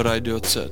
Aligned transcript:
Ihr 0.00 0.04
hört 0.04 0.14
Radio 0.14 0.38
Z. 0.38 0.70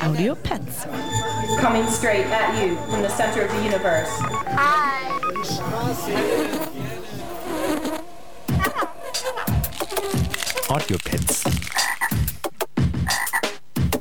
Audio 0.00 0.34
Pets. 0.34 0.86
Coming 1.60 1.86
straight 1.86 2.26
at 2.26 2.60
you 2.60 2.74
from 2.90 3.02
the 3.02 3.08
center 3.08 3.42
of 3.42 3.52
the 3.52 3.62
universe. 3.62 4.10
Hi. 4.48 4.98
Audio 10.68 10.98
Pets. 11.04 11.44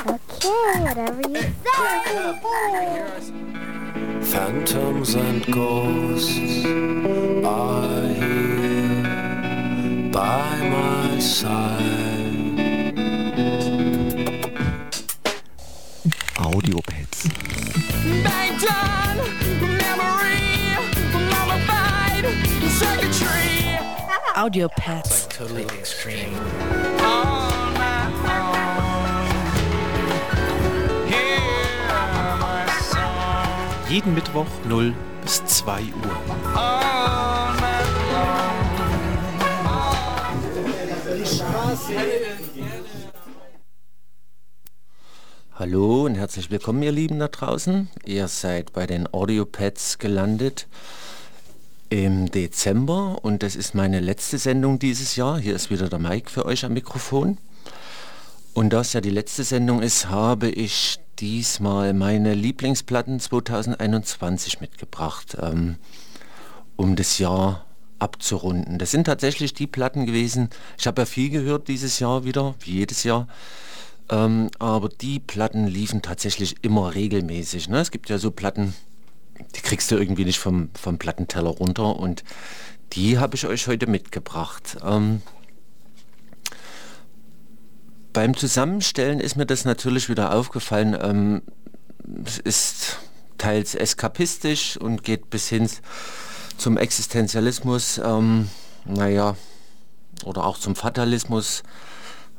Okay, 0.07 0.81
whatever 0.81 1.21
you 1.29 1.35
say. 1.35 1.53
Phantoms 4.21 5.13
and 5.13 5.45
ghosts 5.53 6.48
Audio 24.59 24.75
Pets. 24.75 25.29
Totally 25.29 25.63
extreme. 25.63 26.35
Jeden 33.87 34.13
Mittwoch 34.13 34.47
0 34.67 34.93
bis 35.21 35.45
2 35.45 35.81
Uhr. 35.81 35.89
Hallo 45.53 46.03
und 46.03 46.15
herzlich 46.15 46.51
willkommen, 46.51 46.83
ihr 46.83 46.91
Lieben 46.91 47.19
da 47.19 47.29
draußen. 47.29 47.87
Ihr 48.03 48.27
seid 48.27 48.73
bei 48.73 48.85
den 48.85 49.07
Audiopads 49.13 49.99
gelandet 49.99 50.67
im 51.89 52.29
Dezember 52.29 53.19
und 53.23 53.43
das 53.43 53.55
ist 53.55 53.73
meine 53.73 53.99
letzte 53.99 54.37
Sendung 54.37 54.79
dieses 54.79 55.15
Jahr. 55.15 55.39
Hier 55.39 55.55
ist 55.55 55.69
wieder 55.69 55.89
der 55.89 55.99
Mike 55.99 56.29
für 56.29 56.45
euch 56.45 56.63
am 56.65 56.73
Mikrofon. 56.73 57.37
Und 58.53 58.71
da 58.71 58.81
es 58.81 58.93
ja 58.93 59.01
die 59.01 59.09
letzte 59.09 59.43
Sendung 59.43 59.81
ist, 59.81 60.09
habe 60.09 60.49
ich 60.49 60.99
diesmal 61.19 61.93
meine 61.93 62.33
Lieblingsplatten 62.33 63.19
2021 63.19 64.61
mitgebracht, 64.61 65.37
ähm, 65.41 65.77
um 66.75 66.95
das 66.95 67.19
Jahr 67.19 67.65
abzurunden. 67.99 68.79
Das 68.79 68.91
sind 68.91 69.05
tatsächlich 69.05 69.53
die 69.53 69.67
Platten 69.67 70.05
gewesen. 70.05 70.49
Ich 70.77 70.87
habe 70.87 71.01
ja 71.01 71.05
viel 71.05 71.29
gehört 71.29 71.67
dieses 71.67 71.99
Jahr 71.99 72.23
wieder, 72.23 72.55
wie 72.61 72.71
jedes 72.71 73.03
Jahr. 73.03 73.27
Ähm, 74.09 74.49
aber 74.57 74.89
die 74.89 75.19
Platten 75.19 75.67
liefen 75.67 76.01
tatsächlich 76.01 76.63
immer 76.63 76.95
regelmäßig. 76.95 77.69
Ne? 77.69 77.79
Es 77.79 77.91
gibt 77.91 78.09
ja 78.09 78.17
so 78.17 78.31
Platten, 78.31 78.73
die 79.55 79.61
kriegst 79.61 79.91
du 79.91 79.97
irgendwie 79.97 80.25
nicht 80.25 80.39
vom, 80.39 80.69
vom 80.79 80.97
Plattenteller 80.97 81.49
runter 81.49 81.95
und 81.95 82.23
die 82.93 83.19
habe 83.19 83.35
ich 83.35 83.45
euch 83.45 83.67
heute 83.67 83.87
mitgebracht. 83.87 84.77
Ähm, 84.83 85.21
beim 88.13 88.35
Zusammenstellen 88.35 89.19
ist 89.19 89.35
mir 89.35 89.45
das 89.45 89.65
natürlich 89.65 90.09
wieder 90.09 90.33
aufgefallen. 90.33 90.97
Ähm, 90.99 91.41
es 92.25 92.39
ist 92.39 92.97
teils 93.37 93.75
eskapistisch 93.75 94.77
und 94.77 95.03
geht 95.03 95.29
bis 95.29 95.49
hin 95.49 95.69
zum 96.57 96.77
Existenzialismus, 96.77 97.99
ähm, 98.03 98.49
naja, 98.85 99.35
oder 100.25 100.45
auch 100.45 100.57
zum 100.57 100.75
Fatalismus. 100.75 101.63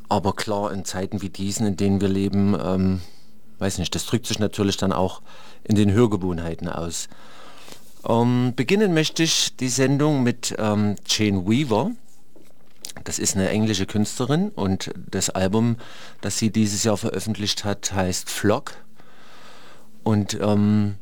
Aber 0.09 0.34
klar, 0.34 0.72
in 0.72 0.84
Zeiten 0.84 1.22
wie 1.22 1.31
diesen, 1.31 1.67
in 1.67 1.77
denen 1.77 2.00
wir 2.00 2.09
leben, 2.09 2.56
ähm, 2.61 3.00
weiß 3.59 3.78
nicht, 3.78 3.94
das 3.94 4.06
drückt 4.06 4.27
sich 4.27 4.38
natürlich 4.38 4.77
dann 4.77 4.93
auch 4.93 5.22
in 5.65 5.76
den 5.76 5.93
Hörgewohnheiten 5.93 6.69
aus. 6.69 7.09
Ähm, 8.09 8.54
beginnen 8.56 8.94
möchte 8.94 9.22
ich 9.22 9.56
die 9.56 9.69
Sendung 9.69 10.22
mit 10.22 10.54
ähm, 10.59 10.97
Jane 11.06 11.47
Weaver. 11.47 11.91
Das 13.04 13.19
ist 13.19 13.37
eine 13.37 13.48
englische 13.48 13.87
Künstlerin 13.87 14.50
und 14.50 14.91
das 15.10 15.31
Album, 15.31 15.76
das 16.20 16.38
sie 16.38 16.50
dieses 16.50 16.84
Jahr 16.84 16.97
veröffentlicht 16.97 17.65
hat, 17.65 17.93
heißt 17.93 18.28
Flock. 18.28 18.72
Und 20.03 20.38
ähm, 20.41 20.97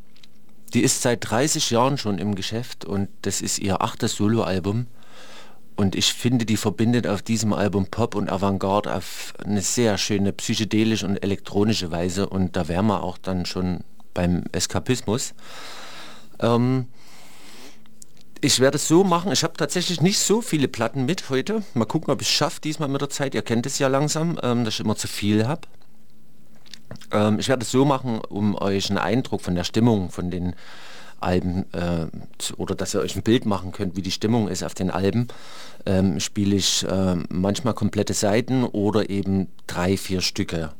die 0.74 0.82
ist 0.82 1.02
seit 1.02 1.30
30 1.30 1.70
Jahren 1.70 1.98
schon 1.98 2.18
im 2.18 2.34
Geschäft 2.34 2.84
und 2.84 3.08
das 3.22 3.40
ist 3.40 3.58
ihr 3.58 3.80
achtes 3.80 4.16
Soloalbum. 4.16 4.86
Und 5.76 5.94
ich 5.94 6.12
finde, 6.12 6.44
die 6.44 6.56
verbindet 6.56 7.06
auf 7.06 7.22
diesem 7.22 7.52
Album 7.52 7.86
Pop 7.86 8.16
und 8.16 8.30
Avantgarde 8.30 8.94
auf 8.94 9.32
eine 9.44 9.62
sehr 9.62 9.96
schöne 9.96 10.32
psychedelische 10.32 11.06
und 11.06 11.22
elektronische 11.22 11.92
Weise. 11.92 12.28
Und 12.28 12.56
da 12.56 12.66
wären 12.66 12.86
wir 12.86 13.04
auch 13.04 13.16
dann 13.16 13.46
schon 13.46 13.84
beim 14.18 14.42
Eskapismus. 14.50 15.32
Ähm, 16.40 16.86
ich 18.40 18.58
werde 18.58 18.74
es 18.74 18.88
so 18.88 19.04
machen, 19.04 19.30
ich 19.30 19.44
habe 19.44 19.54
tatsächlich 19.56 20.00
nicht 20.00 20.18
so 20.18 20.42
viele 20.42 20.66
Platten 20.66 21.06
mit 21.06 21.30
heute. 21.30 21.62
Mal 21.74 21.84
gucken, 21.84 22.12
ob 22.12 22.20
ich 22.20 22.26
es 22.26 22.34
schaffe 22.34 22.60
diesmal 22.60 22.88
mit 22.88 23.00
der 23.00 23.10
Zeit. 23.10 23.36
Ihr 23.36 23.42
kennt 23.42 23.64
es 23.64 23.78
ja 23.78 23.86
langsam, 23.86 24.36
ähm, 24.42 24.64
dass 24.64 24.74
ich 24.74 24.80
immer 24.80 24.96
zu 24.96 25.06
viel 25.06 25.46
habe. 25.46 25.60
Ähm, 27.12 27.38
ich 27.38 27.48
werde 27.48 27.62
es 27.62 27.70
so 27.70 27.84
machen, 27.84 28.20
um 28.28 28.56
euch 28.56 28.90
einen 28.90 28.98
Eindruck 28.98 29.40
von 29.40 29.54
der 29.54 29.62
Stimmung 29.62 30.10
von 30.10 30.32
den 30.32 30.56
Alben 31.20 31.72
äh, 31.72 32.06
oder 32.56 32.74
dass 32.74 32.94
ihr 32.94 33.00
euch 33.00 33.14
ein 33.14 33.22
Bild 33.22 33.46
machen 33.46 33.70
könnt, 33.70 33.94
wie 33.94 34.02
die 34.02 34.10
Stimmung 34.10 34.48
ist 34.48 34.64
auf 34.64 34.74
den 34.74 34.90
Alben, 34.90 35.28
ähm, 35.86 36.18
spiele 36.18 36.56
ich 36.56 36.84
äh, 36.88 37.14
manchmal 37.28 37.74
komplette 37.74 38.14
Seiten 38.14 38.64
oder 38.64 39.10
eben 39.10 39.46
drei, 39.68 39.96
vier 39.96 40.22
Stücke 40.22 40.70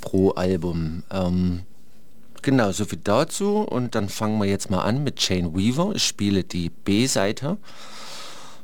pro 0.00 0.30
Album. 0.30 1.02
Ähm, 1.10 1.66
genau, 2.42 2.72
so 2.72 2.84
viel 2.84 3.00
dazu 3.02 3.58
und 3.58 3.94
dann 3.94 4.08
fangen 4.08 4.38
wir 4.38 4.48
jetzt 4.48 4.70
mal 4.70 4.82
an 4.82 5.02
mit 5.04 5.26
Jane 5.26 5.54
Weaver. 5.54 5.92
Ich 5.94 6.04
spiele 6.04 6.44
die 6.44 6.70
B-Seite 6.70 7.56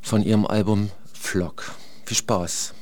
von 0.01 0.23
ihrem 0.23 0.45
Album 0.45 0.91
Flock. 1.13 1.71
Viel 2.05 2.17
Spaß! 2.17 2.73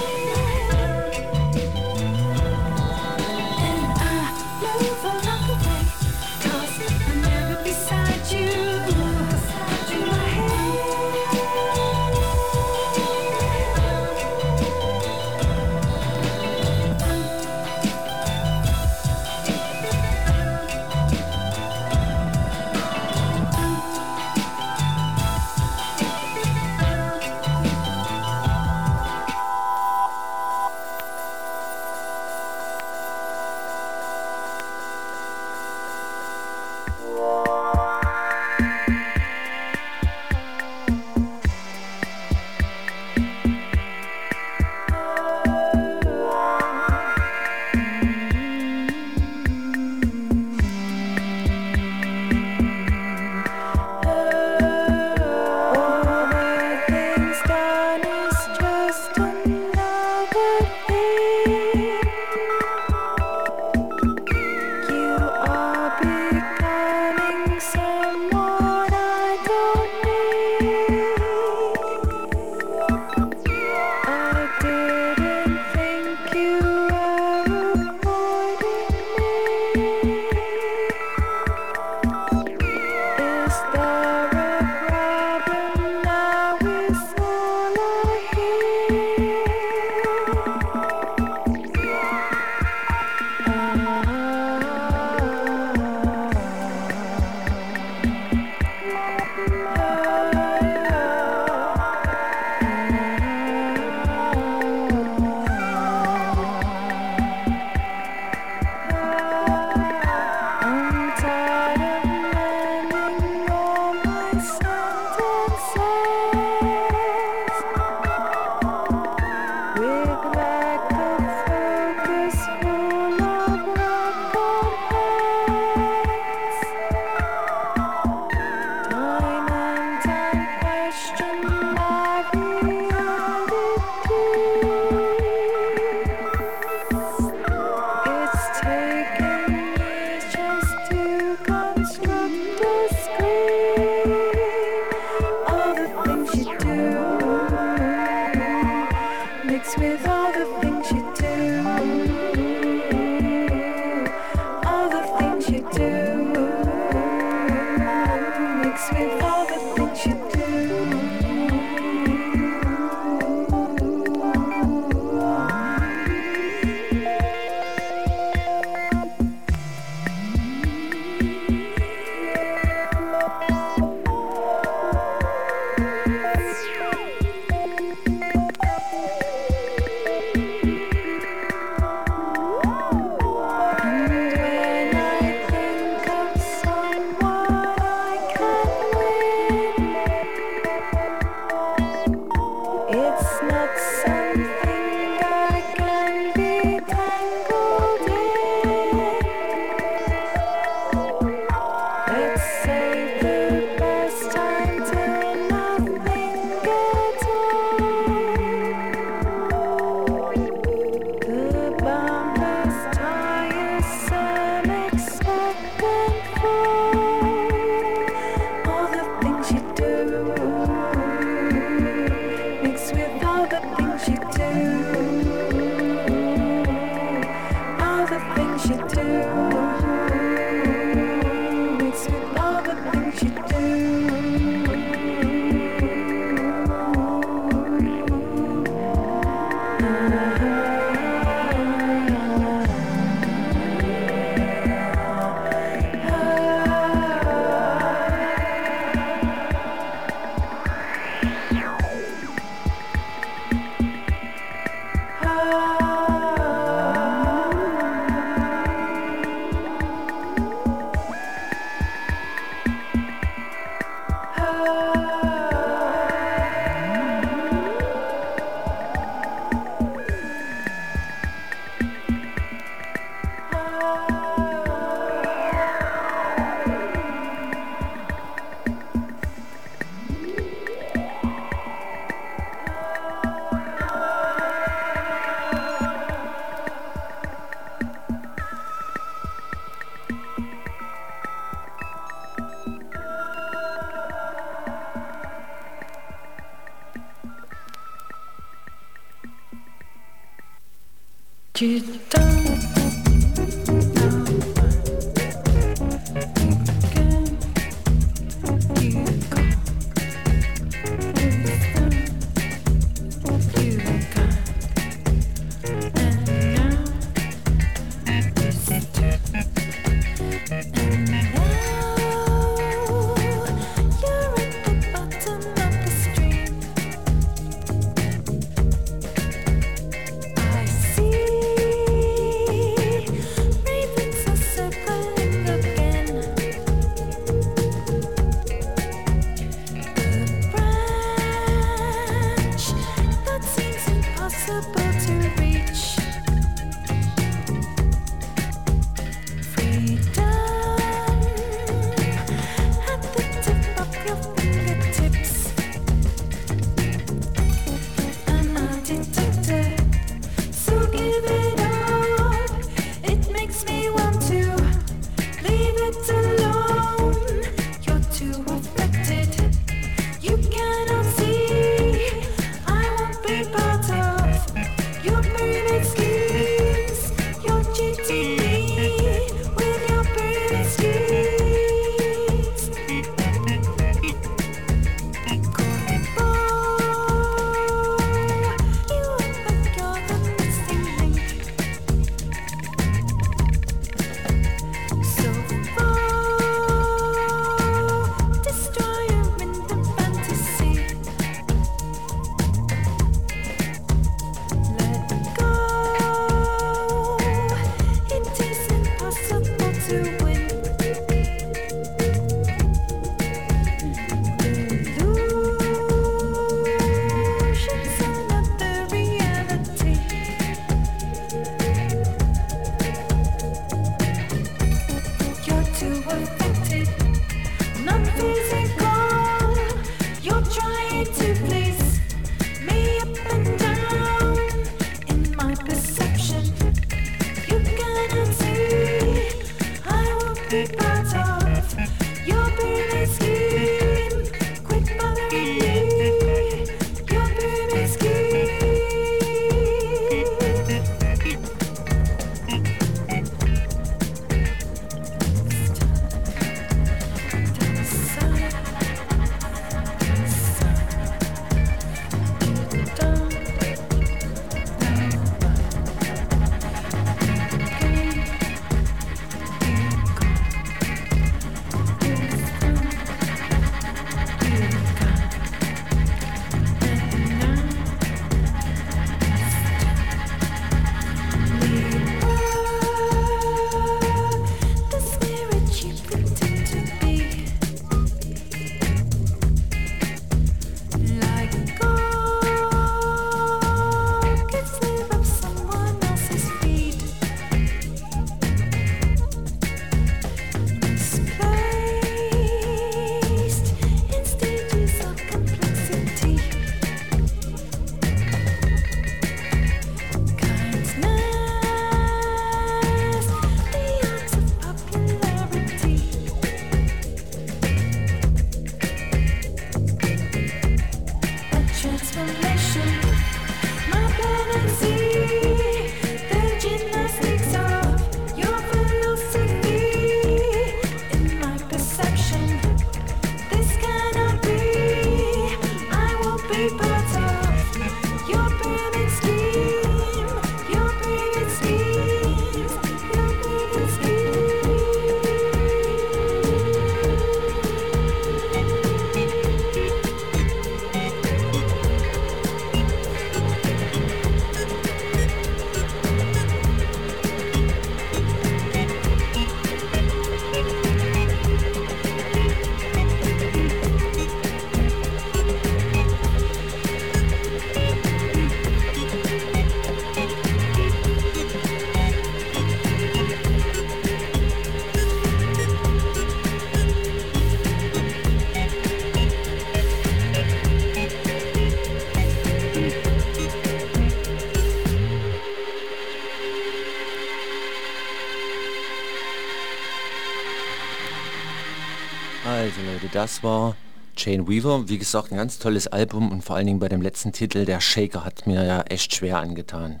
Das 593.16 593.42
war 593.42 593.76
Jane 594.14 594.46
Weaver. 594.46 594.90
Wie 594.90 594.98
gesagt, 594.98 595.32
ein 595.32 595.38
ganz 595.38 595.58
tolles 595.58 595.86
Album 595.86 596.30
und 596.30 596.44
vor 596.44 596.54
allen 596.54 596.66
Dingen 596.66 596.80
bei 596.80 596.90
dem 596.90 597.00
letzten 597.00 597.32
Titel, 597.32 597.64
der 597.64 597.80
Shaker, 597.80 598.26
hat 598.26 598.46
mir 598.46 598.62
ja 598.62 598.82
echt 598.82 599.14
schwer 599.14 599.38
angetan. 599.38 600.00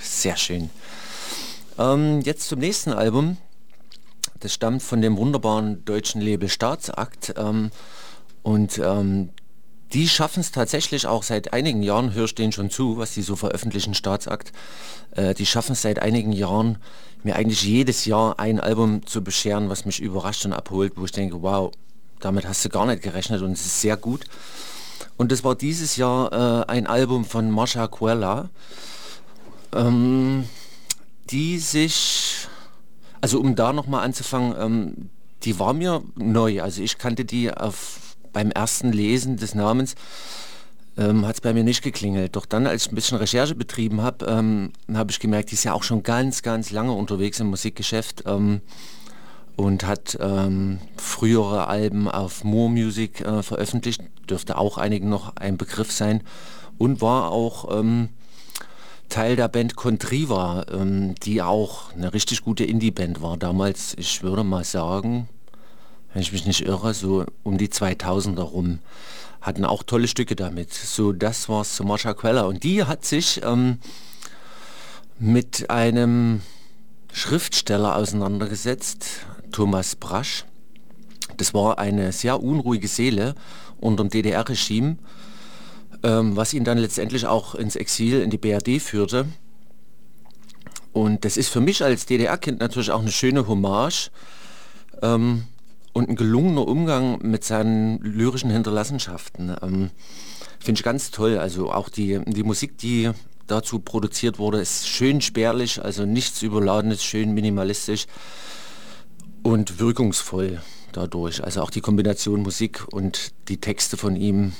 Sehr 0.00 0.36
schön. 0.38 0.70
Ähm, 1.78 2.22
jetzt 2.22 2.48
zum 2.48 2.60
nächsten 2.60 2.94
Album. 2.94 3.36
Das 4.40 4.54
stammt 4.54 4.82
von 4.82 5.02
dem 5.02 5.18
wunderbaren 5.18 5.84
deutschen 5.84 6.22
Label 6.22 6.48
Staatsakt. 6.48 7.34
Ähm, 7.36 7.70
und 8.42 8.78
ähm, 8.78 9.28
die 9.92 10.08
schaffen 10.08 10.40
es 10.40 10.50
tatsächlich 10.50 11.06
auch 11.06 11.24
seit 11.24 11.52
einigen 11.52 11.82
Jahren, 11.82 12.14
höre 12.14 12.24
ich 12.24 12.34
denen 12.34 12.52
schon 12.52 12.70
zu, 12.70 12.96
was 12.96 13.12
die 13.12 13.22
so 13.22 13.36
veröffentlichen, 13.36 13.92
Staatsakt. 13.92 14.50
Äh, 15.10 15.34
die 15.34 15.44
schaffen 15.44 15.72
es 15.72 15.82
seit 15.82 16.00
einigen 16.00 16.32
Jahren, 16.32 16.78
mir 17.22 17.36
eigentlich 17.36 17.62
jedes 17.62 18.06
Jahr 18.06 18.38
ein 18.38 18.60
Album 18.60 19.06
zu 19.06 19.22
bescheren, 19.22 19.68
was 19.68 19.84
mich 19.84 20.00
überrascht 20.00 20.46
und 20.46 20.54
abholt, 20.54 20.94
wo 20.96 21.04
ich 21.04 21.12
denke, 21.12 21.42
wow, 21.42 21.70
damit 22.20 22.46
hast 22.46 22.64
du 22.64 22.68
gar 22.68 22.86
nicht 22.86 23.02
gerechnet 23.02 23.42
und 23.42 23.52
es 23.52 23.66
ist 23.66 23.80
sehr 23.80 23.96
gut. 23.96 24.24
Und 25.16 25.30
das 25.30 25.44
war 25.44 25.54
dieses 25.54 25.96
Jahr 25.96 26.32
äh, 26.32 26.64
ein 26.66 26.86
Album 26.86 27.24
von 27.24 27.50
Marsha 27.50 27.86
Cuella, 27.86 28.50
ähm, 29.72 30.48
die 31.30 31.58
sich, 31.58 32.46
also 33.20 33.40
um 33.40 33.54
da 33.54 33.72
nochmal 33.72 34.04
anzufangen, 34.04 34.54
ähm, 34.58 35.10
die 35.42 35.58
war 35.58 35.72
mir 35.72 36.02
neu. 36.16 36.62
Also 36.62 36.82
ich 36.82 36.98
kannte 36.98 37.24
die 37.24 37.52
auf, 37.52 38.16
beim 38.32 38.50
ersten 38.50 38.92
Lesen 38.92 39.36
des 39.36 39.54
Namens, 39.54 39.94
ähm, 40.96 41.26
hat 41.26 41.36
es 41.36 41.40
bei 41.40 41.52
mir 41.52 41.64
nicht 41.64 41.82
geklingelt. 41.82 42.36
Doch 42.36 42.46
dann, 42.46 42.66
als 42.66 42.86
ich 42.86 42.92
ein 42.92 42.94
bisschen 42.94 43.18
Recherche 43.18 43.54
betrieben 43.54 44.02
habe, 44.02 44.26
ähm, 44.26 44.72
habe 44.92 45.10
ich 45.10 45.20
gemerkt, 45.20 45.50
die 45.50 45.54
ist 45.54 45.64
ja 45.64 45.72
auch 45.72 45.82
schon 45.82 46.02
ganz, 46.02 46.42
ganz 46.42 46.70
lange 46.70 46.92
unterwegs 46.92 47.40
im 47.40 47.48
Musikgeschäft. 47.48 48.24
Ähm, 48.26 48.60
und 49.56 49.86
hat 49.86 50.16
ähm, 50.20 50.78
frühere 50.96 51.68
Alben 51.68 52.08
auf 52.08 52.44
Moore 52.44 52.70
Music 52.70 53.20
äh, 53.20 53.42
veröffentlicht, 53.42 54.02
dürfte 54.28 54.58
auch 54.58 54.78
einigen 54.78 55.08
noch 55.08 55.36
ein 55.36 55.56
Begriff 55.56 55.92
sein 55.92 56.22
und 56.78 57.00
war 57.00 57.30
auch 57.30 57.78
ähm, 57.78 58.08
Teil 59.08 59.36
der 59.36 59.48
Band 59.48 59.76
Contriva, 59.76 60.66
ähm, 60.72 61.14
die 61.22 61.40
auch 61.42 61.92
eine 61.92 62.12
richtig 62.12 62.42
gute 62.42 62.64
Indie-Band 62.64 63.22
war 63.22 63.36
damals, 63.36 63.94
ich 63.96 64.22
würde 64.22 64.42
mal 64.42 64.64
sagen, 64.64 65.28
wenn 66.12 66.22
ich 66.22 66.32
mich 66.32 66.46
nicht 66.46 66.62
irre, 66.62 66.94
so 66.94 67.24
um 67.42 67.58
die 67.58 67.68
2000er 67.68 68.40
rum. 68.40 68.78
Hatten 69.40 69.64
auch 69.64 69.82
tolle 69.82 70.08
Stücke 70.08 70.36
damit. 70.36 70.72
So, 70.72 71.12
das 71.12 71.48
war 71.48 71.64
zu 71.64 71.84
Marsha 71.84 72.14
Queller. 72.14 72.46
Und 72.46 72.64
die 72.64 72.84
hat 72.84 73.04
sich 73.04 73.42
ähm, 73.44 73.78
mit 75.18 75.68
einem 75.68 76.40
Schriftsteller 77.12 77.96
auseinandergesetzt, 77.96 79.26
Thomas 79.54 79.94
Brasch. 79.94 80.46
Das 81.36 81.54
war 81.54 81.78
eine 81.78 82.10
sehr 82.10 82.42
unruhige 82.42 82.88
Seele 82.88 83.36
unter 83.80 84.02
dem 84.02 84.10
DDR-Regime, 84.10 84.98
ähm, 86.02 86.34
was 86.34 86.54
ihn 86.54 86.64
dann 86.64 86.76
letztendlich 86.76 87.26
auch 87.26 87.54
ins 87.54 87.76
Exil 87.76 88.20
in 88.20 88.30
die 88.30 88.36
BRD 88.36 88.82
führte. 88.82 89.26
Und 90.92 91.24
das 91.24 91.36
ist 91.36 91.50
für 91.50 91.60
mich 91.60 91.84
als 91.84 92.04
DDR-Kind 92.06 92.58
natürlich 92.58 92.90
auch 92.90 93.00
eine 93.00 93.12
schöne 93.12 93.46
Hommage 93.46 94.10
ähm, 95.02 95.44
und 95.92 96.08
ein 96.08 96.16
gelungener 96.16 96.66
Umgang 96.66 97.20
mit 97.22 97.44
seinen 97.44 98.00
lyrischen 98.00 98.50
Hinterlassenschaften. 98.50 99.54
Ähm, 99.62 99.90
Finde 100.58 100.80
ich 100.80 100.84
ganz 100.84 101.12
toll. 101.12 101.38
Also 101.38 101.70
auch 101.70 101.90
die, 101.90 102.20
die 102.26 102.42
Musik, 102.42 102.76
die 102.78 103.12
dazu 103.46 103.78
produziert 103.78 104.40
wurde, 104.40 104.58
ist 104.58 104.88
schön 104.88 105.20
spärlich, 105.20 105.80
also 105.80 106.06
nichts 106.06 106.42
Überladenes, 106.42 107.04
schön 107.04 107.34
minimalistisch 107.34 108.06
und 109.44 109.78
wirkungsvoll 109.78 110.60
dadurch. 110.92 111.44
Also 111.44 111.62
auch 111.62 111.70
die 111.70 111.80
Kombination 111.80 112.42
Musik 112.42 112.84
und 112.90 113.32
die 113.48 113.60
Texte 113.60 113.96
von 113.96 114.16
ihm, 114.16 114.54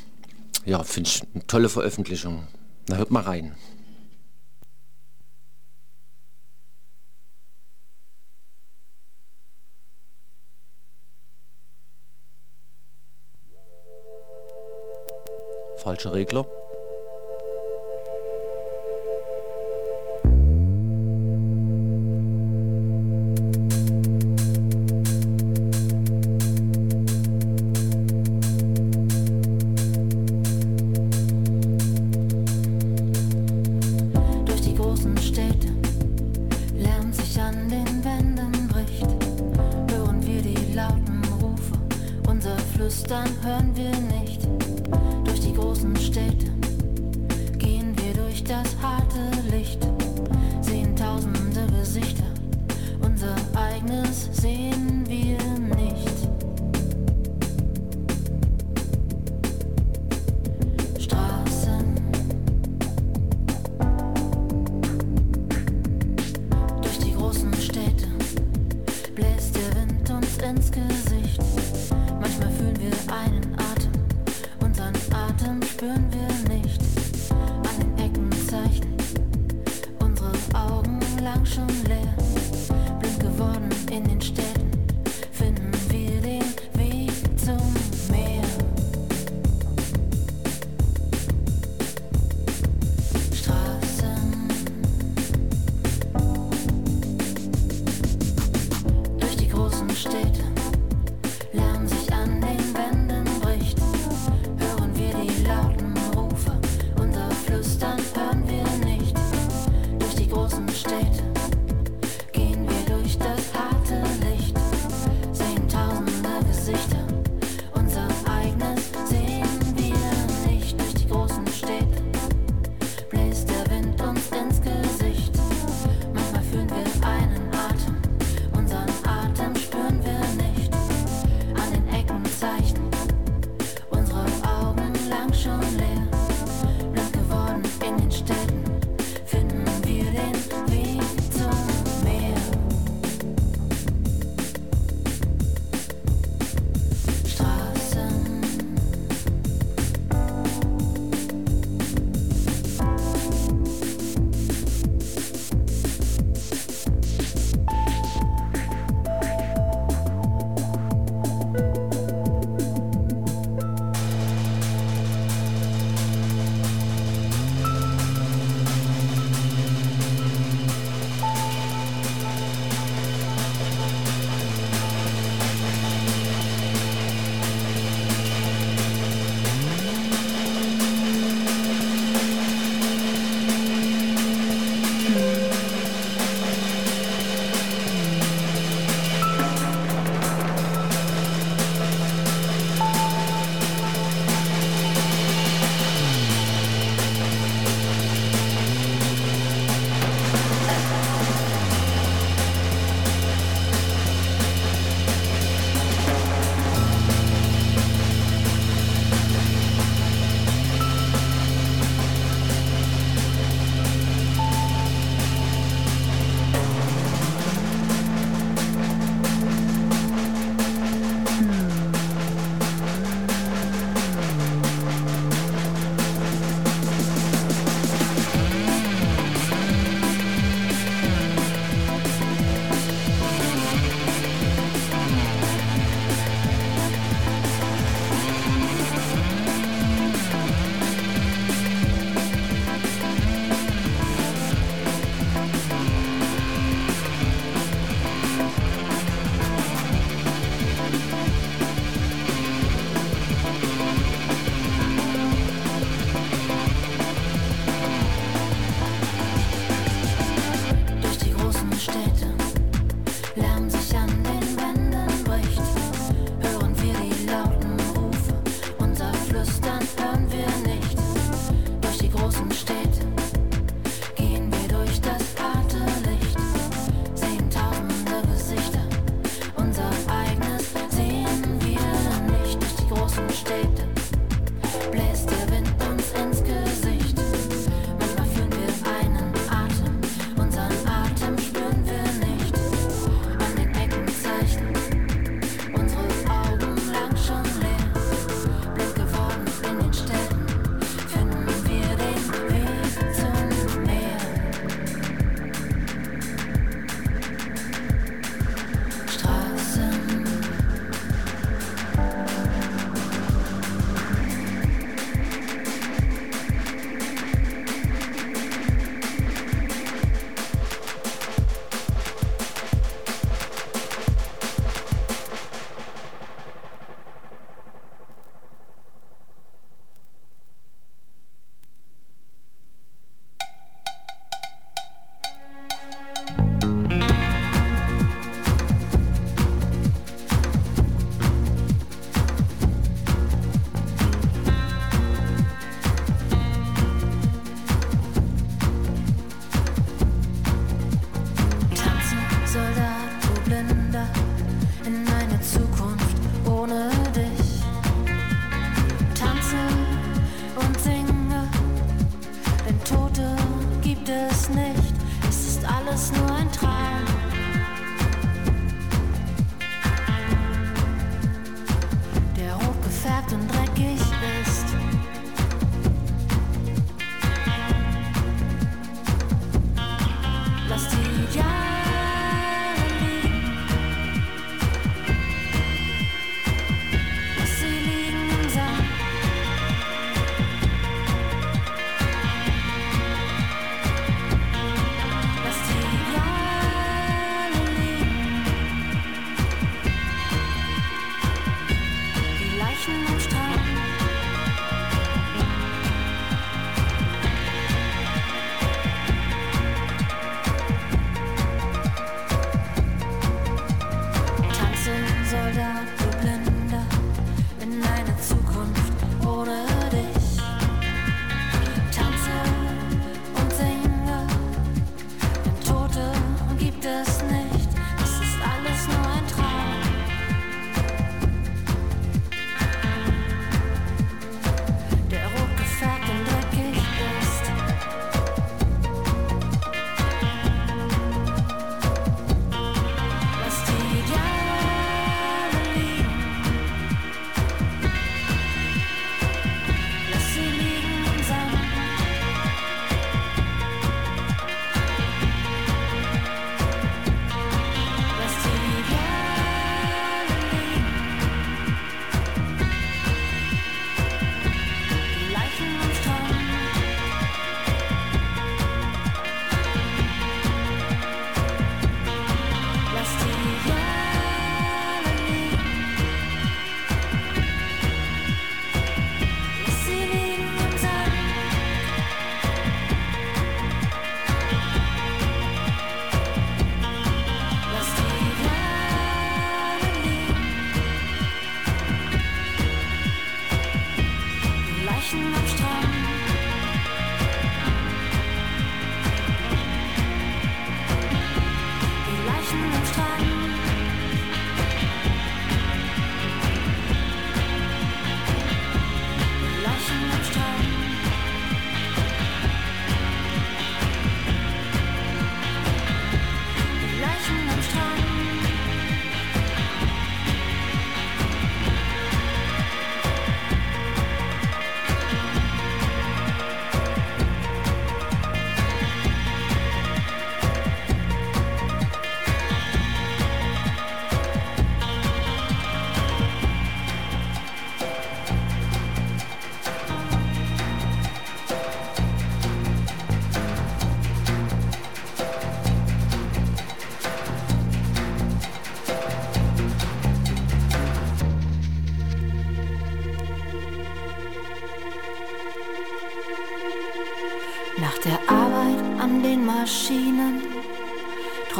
ja, 0.65 0.85
finde 0.85 1.09
ich 1.09 1.23
eine 1.35 1.47
tolle 1.47 1.69
Veröffentlichung. 1.69 2.47
Na, 2.89 2.97
hört 2.97 3.11
mal 3.11 3.23
rein. 3.23 3.57
Falscher 15.79 16.13
Regler. 16.15 16.47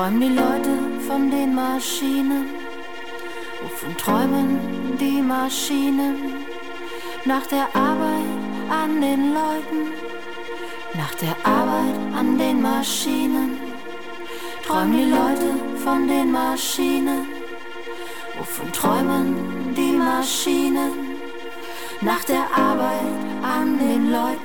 Träumen 0.05 0.21
die 0.21 0.37
Leute 0.37 1.01
von 1.07 1.31
den 1.31 1.55
Maschinen. 1.55 2.51
Wovon 3.63 3.97
träumen 3.97 4.99
die 5.01 5.23
Maschinen? 5.23 6.45
Nach 7.25 7.47
der 7.47 7.67
Arbeit 7.75 8.35
an 8.69 9.01
den 9.01 9.33
Leuten 9.33 9.81
Nach 10.93 11.15
der 11.15 11.35
Arbeit 11.43 11.97
an 12.15 12.37
den 12.37 12.61
Maschinen 12.61 13.57
träumen 14.67 14.93
die 14.93 15.11
Leute 15.11 15.49
von 15.83 16.07
den 16.07 16.31
Maschinen. 16.33 17.27
Wovon 18.39 18.71
träumen 18.73 19.75
die 19.75 19.93
Maschinen? 19.93 20.93
Nach 22.03 22.25
der 22.25 22.45
Arbeit 22.55 23.17
an 23.43 23.79
den 23.79 24.13
Leuten. 24.13 24.44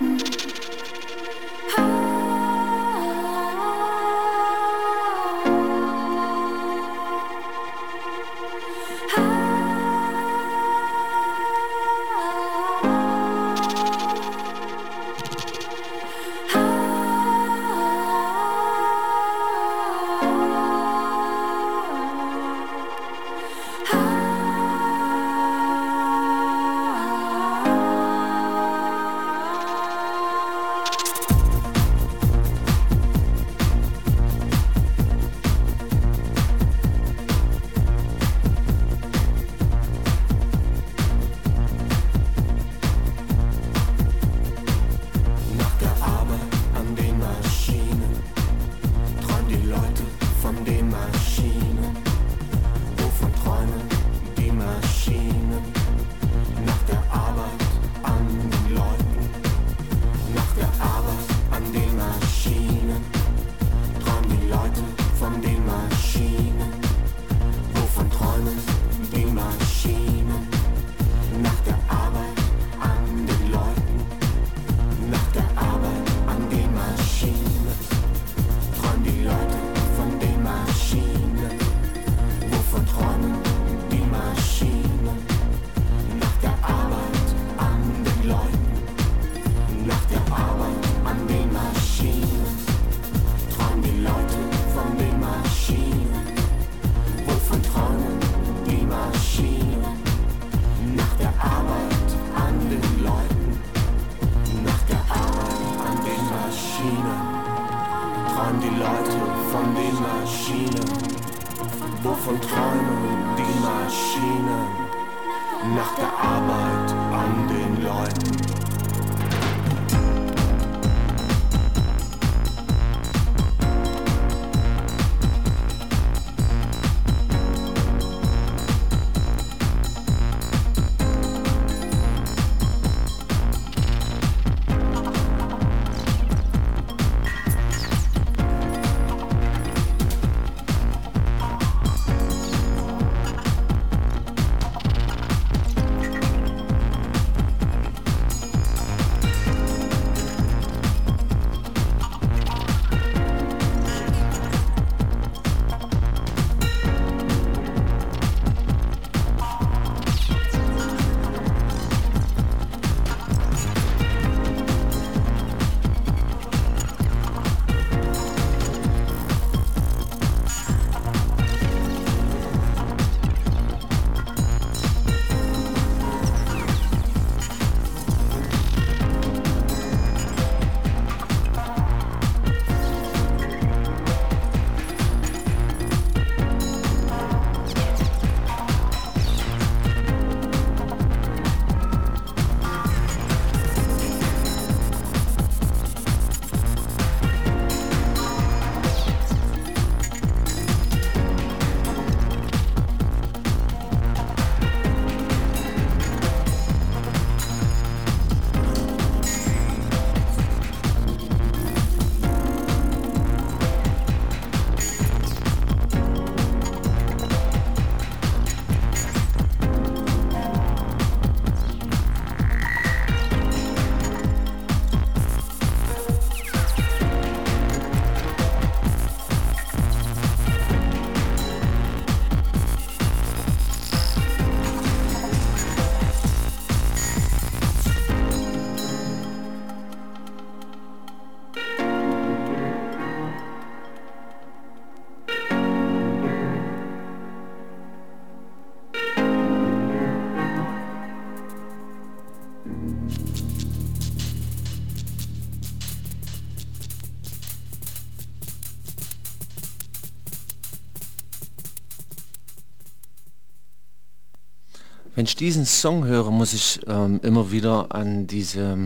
Wenn 265.19 265.25
ich 265.25 265.35
diesen 265.35 265.65
Song 265.65 266.05
höre, 266.05 266.31
muss 266.31 266.53
ich 266.53 266.79
ähm, 266.87 267.19
immer 267.23 267.51
wieder 267.51 267.93
an 267.93 268.25
diese 268.25 268.77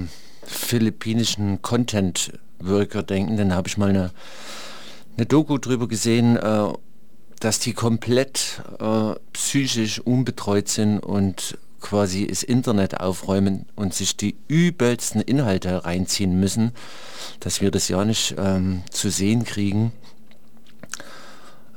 philippinischen 0.41 1.61
Content 1.61 2.31
Worker 2.57 3.03
denken. 3.03 3.37
Dann 3.37 3.53
habe 3.53 3.67
ich 3.67 3.77
mal 3.77 3.89
eine, 3.89 4.09
eine 5.15 5.27
Doku 5.27 5.59
drüber 5.59 5.87
gesehen, 5.87 6.35
äh, 6.35 6.69
dass 7.39 7.59
die 7.59 7.73
komplett 7.73 8.63
äh, 8.79 9.13
psychisch 9.33 9.99
unbetreut 9.99 10.69
sind 10.69 10.97
und 10.97 11.55
quasi 11.79 12.25
das 12.25 12.41
Internet 12.41 12.99
aufräumen 12.99 13.67
und 13.75 13.93
sich 13.93 14.17
die 14.17 14.35
übelsten 14.47 15.21
Inhalte 15.21 15.85
reinziehen 15.85 16.39
müssen, 16.39 16.71
dass 17.41 17.61
wir 17.61 17.69
das 17.69 17.89
ja 17.89 18.03
nicht 18.05 18.33
ähm, 18.39 18.81
zu 18.89 19.11
sehen 19.11 19.43
kriegen. 19.43 19.91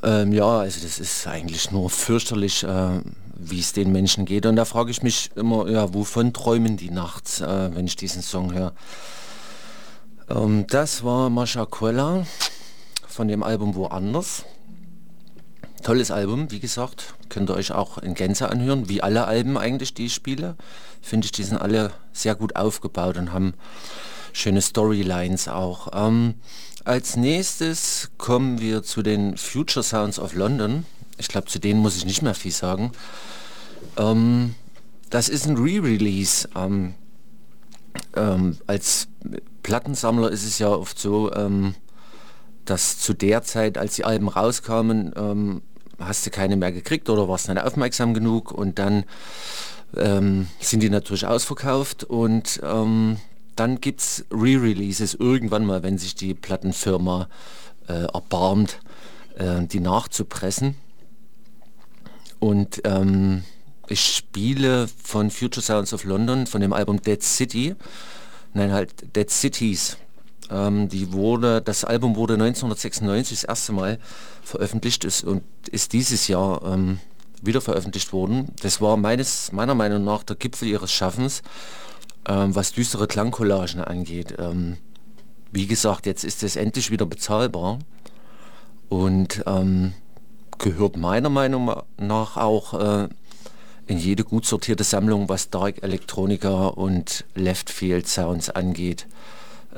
Ähm, 0.03 0.33
ja, 0.33 0.61
also 0.61 0.81
das 0.83 0.99
ist 0.99 1.27
eigentlich 1.27 1.73
nur 1.73 1.91
fürchterlich, 1.91 2.63
äh, 2.63 3.01
wie 3.39 3.61
es 3.61 3.73
den 3.73 3.93
Menschen 3.93 4.25
geht. 4.25 4.47
Und 4.47 4.57
da 4.57 4.65
frage 4.65 4.91
ich 4.91 5.03
mich 5.03 5.31
immer, 5.37 5.69
ja, 5.69 5.93
wovon 5.95 6.33
träumen 6.33 6.77
die 6.77 6.91
nachts, 6.91 7.41
äh, 7.41 7.75
wenn 7.75 7.87
ich 7.87 7.97
diesen 7.97 8.23
Song 8.23 8.53
höre. 8.53 8.73
Ähm, 10.29 10.67
das 10.69 11.05
war 11.05 11.31
Mascha 11.31 11.67
Quella 11.67 12.27
von 13.07 13.29
dem 13.29 13.43
Album 13.43 13.75
Woanders. 13.75 14.45
Tolles 15.83 16.11
Album, 16.11 16.51
wie 16.51 16.59
gesagt, 16.59 17.15
könnt 17.29 17.49
ihr 17.49 17.55
euch 17.55 17.71
auch 17.71 17.99
in 17.99 18.15
Gänze 18.15 18.49
anhören, 18.51 18.89
wie 18.89 19.03
alle 19.03 19.27
Alben 19.27 19.57
eigentlich, 19.57 19.95
die 19.95 20.07
ich 20.07 20.15
spiele. 20.15 20.57
Finde 21.01 21.27
ich, 21.27 21.33
die 21.33 21.45
sind 21.45 21.59
alle 21.59 21.93
sehr 22.13 22.35
gut 22.35 22.57
aufgebaut 22.57 23.17
und 23.19 23.33
haben 23.33 23.55
schöne 24.33 24.63
Storylines 24.63 25.47
auch. 25.49 25.89
Ähm, 25.93 26.35
als 26.85 27.17
nächstes 27.17 28.11
kommen 28.19 28.61
wir 28.61 28.83
zu 28.83 29.03
den 29.03 29.37
Future 29.37 29.83
Sounds 29.83 30.19
of 30.19 30.35
London. 30.35 30.85
Ich 31.19 31.29
glaube, 31.29 31.47
zu 31.47 31.59
denen 31.59 31.81
muss 31.81 31.97
ich 31.97 32.05
nicht 32.05 32.23
mehr 32.23 32.35
viel 32.35 32.53
sagen. 32.53 32.93
Ähm, 33.97 34.55
das 35.11 35.29
ist 35.29 35.47
ein 35.47 35.57
Re-Release. 35.57 36.49
Ähm, 36.55 36.95
ähm, 38.15 38.59
als 38.67 39.09
Plattensammler 39.63 40.31
ist 40.31 40.45
es 40.45 40.59
ja 40.59 40.69
oft 40.69 40.99
so, 40.99 41.33
ähm, 41.33 41.75
dass 42.65 42.99
zu 42.99 43.15
der 43.15 43.43
Zeit, 43.43 43.79
als 43.79 43.95
die 43.95 44.05
Alben 44.05 44.29
rauskamen, 44.29 45.13
ähm, 45.17 45.63
hast 45.99 46.27
du 46.27 46.31
keine 46.31 46.57
mehr 46.57 46.73
gekriegt 46.73 47.09
oder 47.09 47.29
warst 47.29 47.49
nicht 47.49 47.63
aufmerksam 47.63 48.13
genug 48.13 48.53
und 48.53 48.79
dann 48.79 49.05
ähm, 49.97 50.49
sind 50.61 50.83
die 50.83 50.91
natürlich 50.91 51.27
ausverkauft 51.27 52.05
und 52.05 52.61
dann 53.57 53.81
gibt 53.81 54.01
es 54.01 54.25
Re-Releases 54.31 55.15
irgendwann 55.15 55.65
mal, 55.65 55.83
wenn 55.83 55.99
sich 55.99 56.15
die 56.15 56.35
Plattenfirma 56.35 57.29
äh, 57.89 58.05
erbarmt, 58.05 58.81
äh, 59.37 59.67
die 59.67 59.81
nachzupressen. 59.81 60.77
Und 62.39 62.81
ähm, 62.85 63.45
ich 63.89 64.17
spiele 64.17 64.89
von 65.03 65.31
Future 65.31 65.63
Sounds 65.63 65.93
of 65.93 66.05
London, 66.05 66.47
von 66.47 66.61
dem 66.61 66.73
Album 66.73 67.01
Dead 67.01 67.23
City, 67.23 67.75
nein 68.53 68.73
halt 68.73 69.17
Dead 69.17 69.31
Cities. 69.31 69.97
Ähm, 70.51 70.89
die 70.89 71.13
wurde, 71.13 71.61
das 71.61 71.85
Album 71.85 72.17
wurde 72.17 72.35
1996 72.35 73.41
das 73.41 73.49
erste 73.49 73.73
Mal 73.73 73.99
veröffentlicht 74.43 75.05
ist 75.05 75.25
und 75.25 75.43
ist 75.71 75.93
dieses 75.93 76.29
Jahr 76.29 76.63
ähm, 76.65 77.01
wieder 77.43 77.61
veröffentlicht 77.61 78.13
worden. 78.13 78.53
Das 78.63 78.81
war 78.81 78.97
meines, 78.97 79.53
meiner 79.53 79.75
Meinung 79.75 80.05
nach 80.05 80.23
der 80.23 80.37
Gipfel 80.37 80.69
ihres 80.69 80.93
Schaffens, 80.93 81.43
ähm, 82.29 82.55
was 82.55 82.73
düstere 82.73 83.07
Klangcollagen 83.07 83.81
angeht. 83.81 84.35
Ähm, 84.39 84.79
wie 85.53 85.67
gesagt, 85.67 86.07
jetzt 86.07 86.25
ist 86.25 86.43
es 86.43 86.57
endlich 86.57 86.91
wieder 86.91 87.07
bezahlbar 87.07 87.79
und 88.89 89.43
ähm, 89.47 89.95
gehört 90.59 90.97
meiner 90.97 91.29
Meinung 91.29 91.83
nach 91.99 92.37
auch 92.37 92.75
äh, 92.75 93.09
in 93.87 93.99
jede 93.99 94.25
gut 94.25 94.47
sortierte 94.47 94.85
Sammlung, 94.85 95.29
was 95.29 95.51
Dark 95.51 95.83
Electronica 95.83 96.67
und 96.69 97.25
Left 97.35 97.71
Field 97.71 98.09
Sounds 98.09 98.51
angeht. 98.51 99.07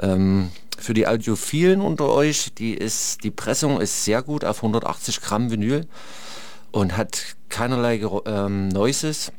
Ähm, 0.00 0.50
für 0.78 0.94
die 0.94 1.06
Audiophilen 1.06 1.80
unter 1.80 2.08
euch, 2.08 2.54
die, 2.54 2.74
ist, 2.74 3.24
die 3.24 3.30
Pressung 3.30 3.80
ist 3.80 4.04
sehr 4.04 4.22
gut 4.22 4.44
auf 4.44 4.58
180 4.58 5.20
Gramm 5.20 5.50
Vinyl 5.50 5.86
und 6.70 6.96
hat 6.96 7.36
keinerlei 7.48 8.00
ähm, 8.26 8.68
Noises. 8.68 9.32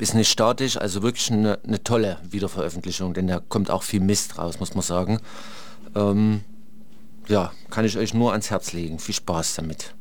Ist 0.00 0.14
nicht 0.14 0.30
statisch, 0.30 0.76
also 0.76 1.02
wirklich 1.02 1.30
eine, 1.30 1.60
eine, 1.64 1.82
tolle 1.82 2.18
Wiederveröffentlichung, 2.28 3.14
denn 3.14 3.28
da 3.28 3.40
kommt 3.40 3.70
auch 3.70 3.84
viel 3.84 4.00
Mist 4.00 4.36
raus, 4.36 4.58
muss 4.58 4.74
man 4.74 4.82
sagen. 4.82 5.20
Ähm, 5.94 6.42
ja, 7.28 7.52
kann 7.70 7.84
ich 7.84 7.96
euch 7.96 8.12
nur 8.12 8.32
ans 8.32 8.50
Herz 8.50 8.72
legen. 8.72 8.98
Viel 8.98 9.14
Spaß 9.14 9.54
damit. 9.54 9.94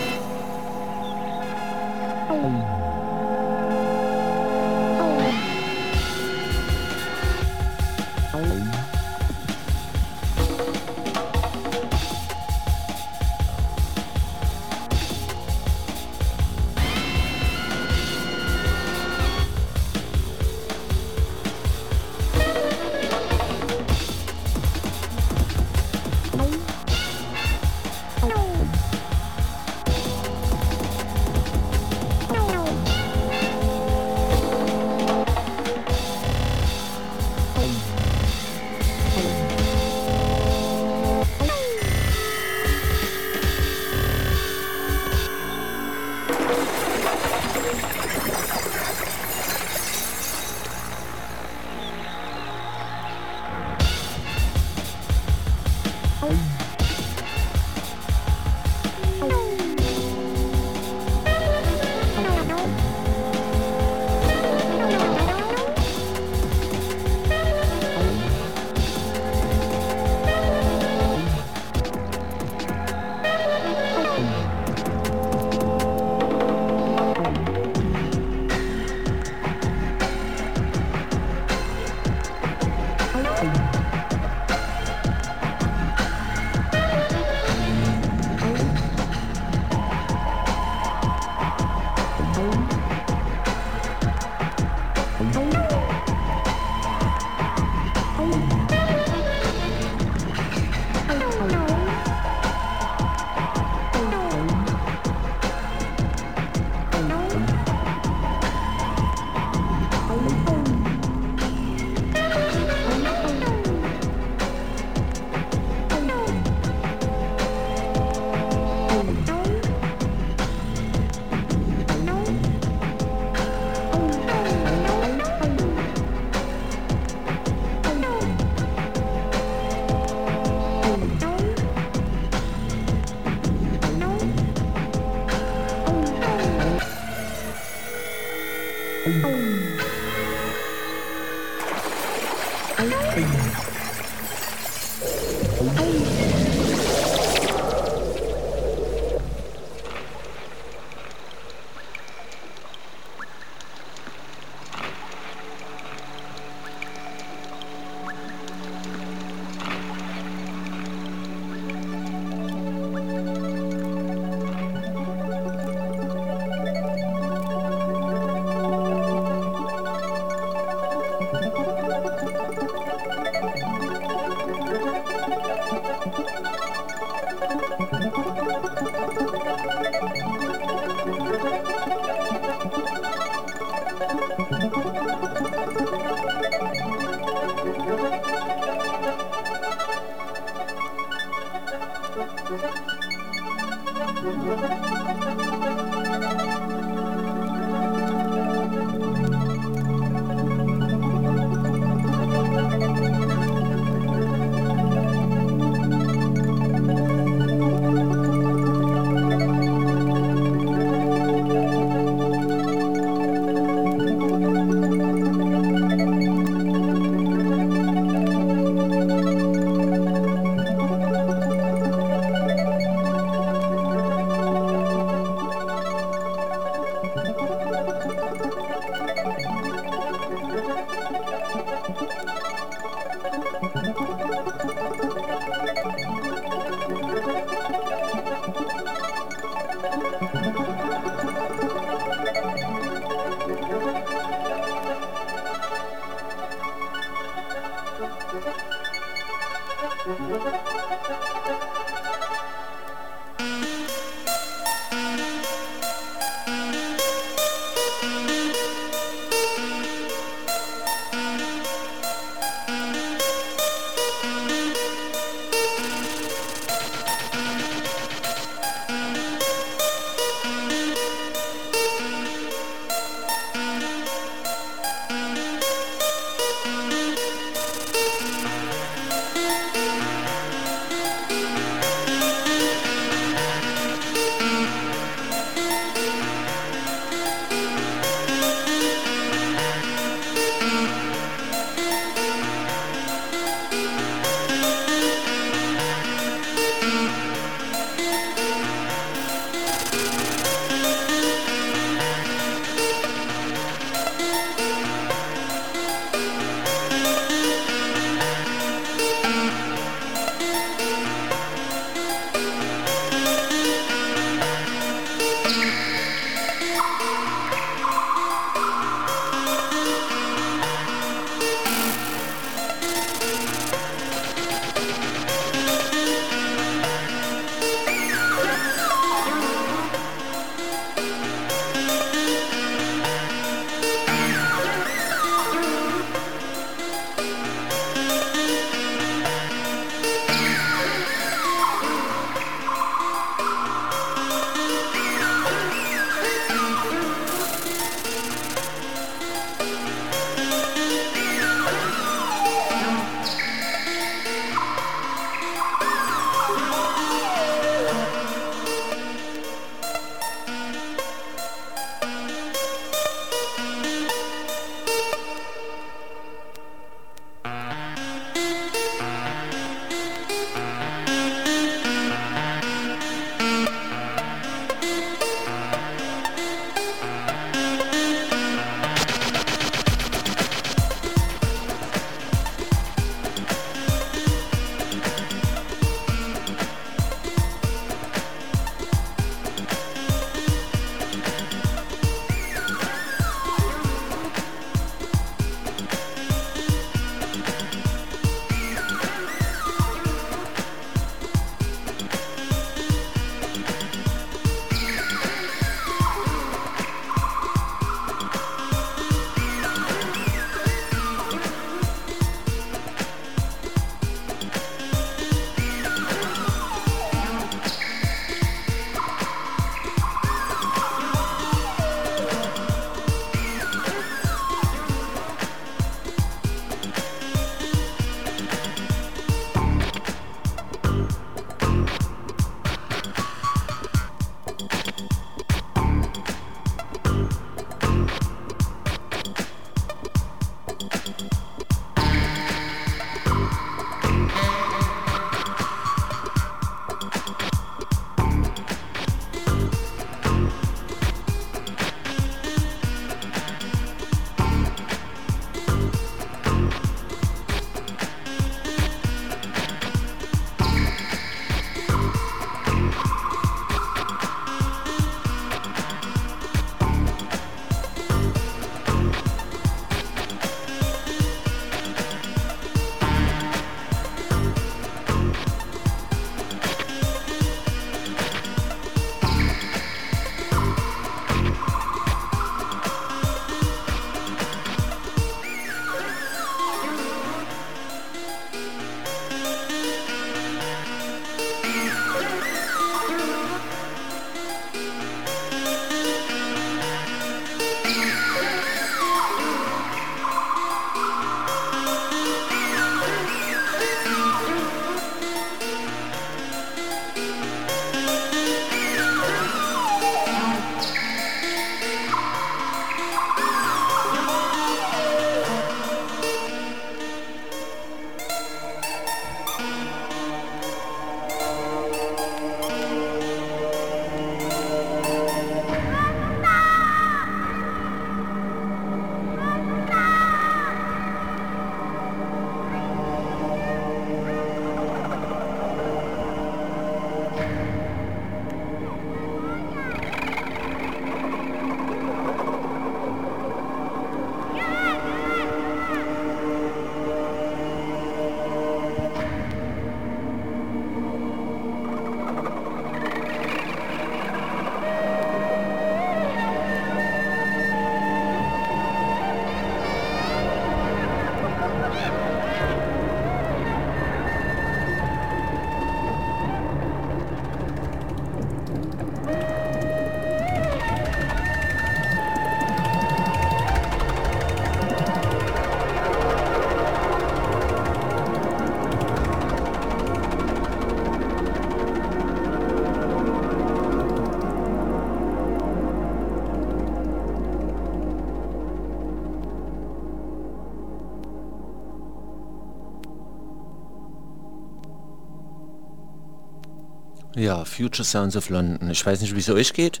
Ja, 597.34 597.64
Future 597.64 598.04
Sounds 598.04 598.36
of 598.36 598.50
London. 598.50 598.90
Ich 598.90 599.04
weiß 599.04 599.20
nicht, 599.22 599.34
wie 599.34 599.40
es 599.40 599.48
euch 599.48 599.72
geht, 599.72 600.00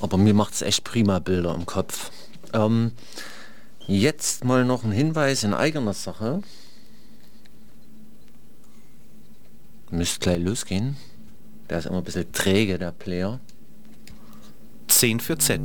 aber 0.00 0.16
mir 0.16 0.34
macht 0.34 0.54
es 0.54 0.62
echt 0.62 0.84
prima 0.84 1.18
Bilder 1.18 1.54
im 1.54 1.66
Kopf. 1.66 2.10
Ähm, 2.52 2.92
jetzt 3.86 4.44
mal 4.44 4.64
noch 4.64 4.84
ein 4.84 4.92
Hinweis 4.92 5.42
in 5.42 5.54
eigener 5.54 5.92
Sache. 5.92 6.42
Müsste 9.90 10.20
gleich 10.20 10.38
losgehen. 10.38 10.96
Der 11.68 11.78
ist 11.78 11.86
immer 11.86 11.98
ein 11.98 12.04
bisschen 12.04 12.30
träge, 12.32 12.78
der 12.78 12.92
Player. 12.92 13.40
10 14.86 15.20
für 15.20 15.36
Z. 15.36 15.60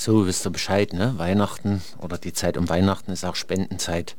So, 0.00 0.28
wisst 0.28 0.46
ihr 0.46 0.50
Bescheid, 0.50 0.92
ne? 0.92 1.14
Weihnachten 1.16 1.82
oder 2.00 2.18
die 2.18 2.32
Zeit 2.32 2.56
um 2.56 2.68
Weihnachten 2.68 3.10
ist 3.10 3.24
auch 3.24 3.34
Spendenzeit. 3.34 4.14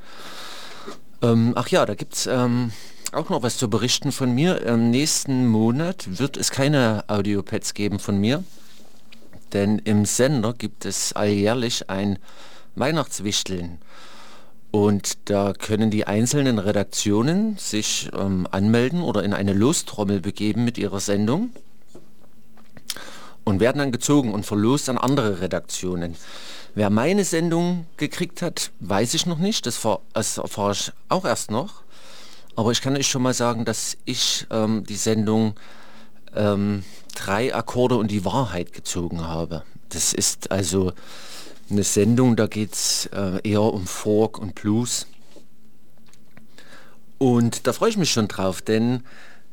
Ähm, 1.21 1.53
ach 1.55 1.69
ja, 1.69 1.85
da 1.85 1.95
gibt 1.95 2.15
es 2.15 2.27
ähm, 2.27 2.73
auch 3.13 3.29
noch 3.29 3.43
was 3.43 3.57
zu 3.57 3.69
berichten 3.69 4.11
von 4.11 4.35
mir. 4.35 4.61
Im 4.63 4.91
nächsten 4.91 5.47
Monat 5.47 6.19
wird 6.19 6.35
es 6.35 6.51
keine 6.51 7.05
Audiopads 7.07 7.75
geben 7.75 7.99
von 7.99 8.17
mir, 8.17 8.43
denn 9.53 9.79
im 9.79 10.03
Sender 10.03 10.51
gibt 10.51 10.83
es 10.83 11.13
alljährlich 11.13 11.89
ein 11.89 12.19
Weihnachtswichteln. 12.75 13.77
Und 14.71 15.29
da 15.29 15.53
können 15.53 15.91
die 15.91 16.05
einzelnen 16.05 16.59
Redaktionen 16.59 17.55
sich 17.57 18.09
ähm, 18.13 18.49
anmelden 18.51 19.01
oder 19.01 19.23
in 19.23 19.33
eine 19.33 19.53
Lostrommel 19.53 20.19
begeben 20.19 20.65
mit 20.65 20.77
ihrer 20.77 20.99
Sendung 20.99 21.51
und 23.43 23.59
werden 23.59 23.79
dann 23.79 23.91
gezogen 23.91 24.33
und 24.33 24.45
verlost 24.45 24.89
an 24.89 24.97
andere 24.97 25.41
Redaktionen. 25.41 26.15
Wer 26.75 26.89
meine 26.89 27.23
Sendung 27.25 27.87
gekriegt 27.97 28.41
hat, 28.41 28.71
weiß 28.79 29.13
ich 29.13 29.25
noch 29.25 29.39
nicht. 29.39 29.65
Das, 29.65 29.81
das 30.13 30.37
erfahre 30.37 30.71
ich 30.73 30.91
auch 31.09 31.25
erst 31.25 31.51
noch. 31.51 31.83
Aber 32.55 32.71
ich 32.71 32.81
kann 32.81 32.95
euch 32.95 33.07
schon 33.07 33.21
mal 33.21 33.33
sagen, 33.33 33.65
dass 33.65 33.97
ich 34.05 34.45
ähm, 34.51 34.83
die 34.83 34.95
Sendung 34.95 35.55
ähm, 36.35 36.83
drei 37.15 37.55
Akkorde 37.55 37.95
und 37.95 38.11
die 38.11 38.25
Wahrheit 38.25 38.73
gezogen 38.73 39.21
habe. 39.21 39.63
Das 39.89 40.13
ist 40.13 40.51
also 40.51 40.93
eine 41.69 41.83
Sendung, 41.83 42.35
da 42.35 42.47
geht 42.47 42.73
es 42.73 43.07
äh, 43.07 43.39
eher 43.43 43.61
um 43.61 43.87
Folk 43.87 44.37
und 44.37 44.55
Blues. 44.55 45.07
Und 47.17 47.67
da 47.67 47.73
freue 47.73 47.89
ich 47.89 47.97
mich 47.97 48.11
schon 48.11 48.27
drauf, 48.27 48.61
denn 48.61 49.03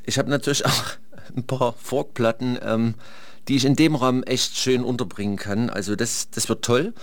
ich 0.05 0.19
habe 0.19 0.31
natürlich 0.31 0.65
auch 0.67 0.85
ein 1.37 1.45
paar 1.45 1.75
Folkplatten 1.75 2.59
ähm, 2.63 2.95
die 3.49 3.57
ich 3.57 3.65
in 3.65 3.77
dem 3.77 3.95
Raum 3.95 4.23
echt 4.23 4.57
schön 4.57 4.83
unterbringen 4.85 5.37
kann. 5.37 5.71
Also 5.71 5.97
das, 5.97 6.31
das 6.31 6.49
wird 6.49 6.65
toll. 6.65 6.95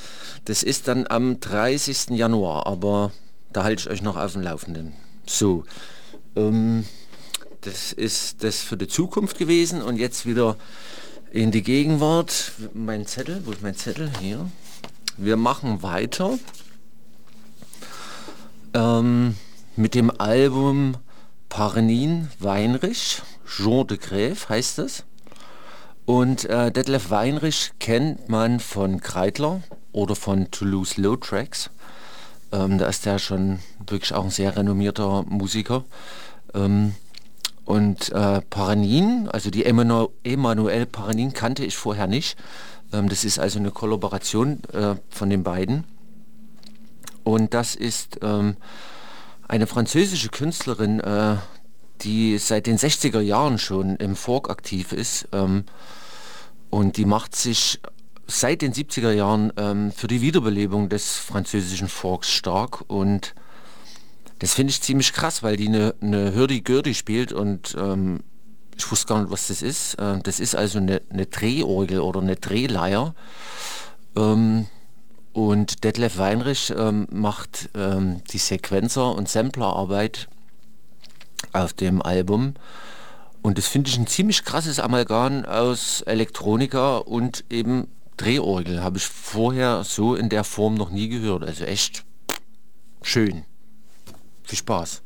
Das 0.46 0.64
ist 0.64 0.88
dann 0.88 1.08
am 1.08 1.40
30. 1.40 2.10
Januar, 2.12 2.68
aber 2.68 3.12
da 3.52 3.64
halte 3.64 3.84
ich 3.84 3.90
euch 3.90 4.02
noch 4.02 4.18
auf 4.18 4.34
dem 4.34 4.42
Laufenden. 4.42 4.94
So, 5.26 5.64
ähm, 6.36 6.86
das 7.62 7.94
ist 7.94 8.44
das 8.44 8.60
für 8.60 8.78
die 8.78 8.88
Zukunft 8.88 9.38
gewesen 9.38 9.82
und 9.82 9.98
jetzt 9.98 10.26
wieder 10.26 10.58
in 11.32 11.52
die 11.52 11.64
Gegenwart. 11.64 12.52
Mein 12.74 13.06
Zettel, 13.06 13.42
wo 13.46 13.52
ist 13.52 13.62
mein 13.62 13.76
Zettel? 13.76 14.12
Hier. 14.20 14.50
Wir 15.18 15.38
machen 15.38 15.84
weiter 15.84 16.40
ähm, 18.74 19.36
mit 19.76 19.96
dem 19.96 20.12
Album 20.20 20.98
Parnin 21.50 22.30
Weinrich, 22.40 23.22
Jean 23.46 23.88
de 23.88 23.98
Grève 23.98 24.50
heißt 24.50 24.80
es. 24.80 25.04
Und 26.06 26.46
äh, 26.46 26.72
Detlef 26.72 27.10
Weinrich 27.10 27.72
kennt 27.80 28.28
man 28.28 28.60
von 28.60 29.00
Kreidler 29.00 29.62
oder 29.94 30.16
von 30.16 30.52
Toulouse 30.52 30.98
Low 30.98 31.16
Tracks. 31.16 31.70
Ähm, 32.52 32.78
da 32.78 32.88
ist 32.88 33.08
er 33.08 33.20
schon 33.20 33.60
wirklich 33.88 34.14
auch 34.14 34.26
ein 34.26 34.30
sehr 34.30 34.56
renommierter 34.56 35.24
Musiker. 35.24 35.86
Ähm, 36.54 36.96
und 37.66 38.12
äh, 38.12 38.42
Paranin, 38.42 39.30
also 39.32 39.50
die 39.50 39.66
Emmanuel, 39.66 40.10
Emanuel 40.24 40.86
Paranin 40.86 41.32
kannte 41.32 41.64
ich 41.64 41.78
vorher 41.78 42.08
nicht. 42.08 42.38
Ähm, 42.92 43.08
das 43.08 43.24
ist 43.24 43.40
also 43.40 43.60
eine 43.60 43.72
Kollaboration 43.72 44.62
äh, 44.74 44.96
von 45.10 45.30
den 45.30 45.44
beiden. 45.44 45.86
Und 47.24 47.54
das 47.54 47.76
ist 47.76 48.20
ähm, 48.22 48.58
eine 49.48 49.68
französische 49.68 50.30
Künstlerin, 50.30 51.00
äh, 51.00 51.38
die 52.04 52.38
seit 52.38 52.68
den 52.68 52.78
60er 52.78 53.22
Jahren 53.22 53.58
schon 53.58 53.96
im 53.98 54.16
Folk 54.16 54.50
aktiv 54.50 54.92
ist. 54.92 55.28
Ähm, 55.32 55.66
und 56.70 56.98
die 56.98 57.06
macht 57.06 57.36
sich 57.36 57.80
seit 58.28 58.62
den 58.62 58.74
70er 58.74 59.12
Jahren 59.12 59.54
ähm, 59.58 59.92
für 59.92 60.08
die 60.08 60.22
Wiederbelebung 60.22 60.90
des 60.90 61.18
französischen 61.18 61.88
Folks 61.88 62.32
stark. 62.32 62.84
Und 62.88 63.36
das 64.40 64.54
finde 64.54 64.72
ich 64.72 64.82
ziemlich 64.82 65.14
krass, 65.14 65.44
weil 65.44 65.58
die 65.58 65.68
eine, 65.68 65.96
eine 66.02 66.34
Hürdi-Gürdi 66.34 66.94
spielt 66.94 67.32
und 67.32 67.76
ähm, 67.78 68.22
ich 68.76 68.90
wusste 68.92 69.08
gar 69.08 69.22
nicht, 69.22 69.32
was 69.32 69.48
das 69.48 69.62
ist. 69.62 69.96
Äh, 69.96 70.20
das 70.24 70.40
ist 70.40 70.56
also 70.56 70.80
eine, 70.80 71.02
eine 71.10 71.26
Drehorgel 71.26 72.00
oder 72.00 72.22
eine 72.22 72.36
Drehleier. 72.36 73.14
Ähm, 74.16 74.68
und 75.34 75.84
Detlef 75.84 76.18
Weinrich 76.18 76.74
ähm, 76.78 77.08
macht 77.12 77.70
ähm, 77.76 78.22
die 78.32 78.38
Sequenzer- 78.38 79.16
und 79.16 79.28
Samplerarbeit 79.28 80.28
auf 81.52 81.74
dem 81.74 82.02
Album. 82.02 82.54
Und 83.42 83.58
das 83.58 83.68
finde 83.68 83.90
ich 83.90 83.98
ein 83.98 84.08
ziemlich 84.08 84.46
krasses 84.46 84.80
Amalgam 84.80 85.44
aus 85.46 86.02
Elektronika 86.02 86.98
und 86.98 87.44
eben 87.50 87.88
Drehorgel. 88.18 88.82
Habe 88.82 88.98
ich 88.98 89.06
vorher 89.06 89.84
so 89.84 90.16
in 90.16 90.30
der 90.30 90.44
Form 90.44 90.76
noch 90.76 90.92
nie 90.92 91.10
gehört. 91.10 91.44
Also 91.44 91.66
echt 91.66 92.06
schön. 93.02 93.44
Viel 94.44 94.58
Spaß. 94.58 95.02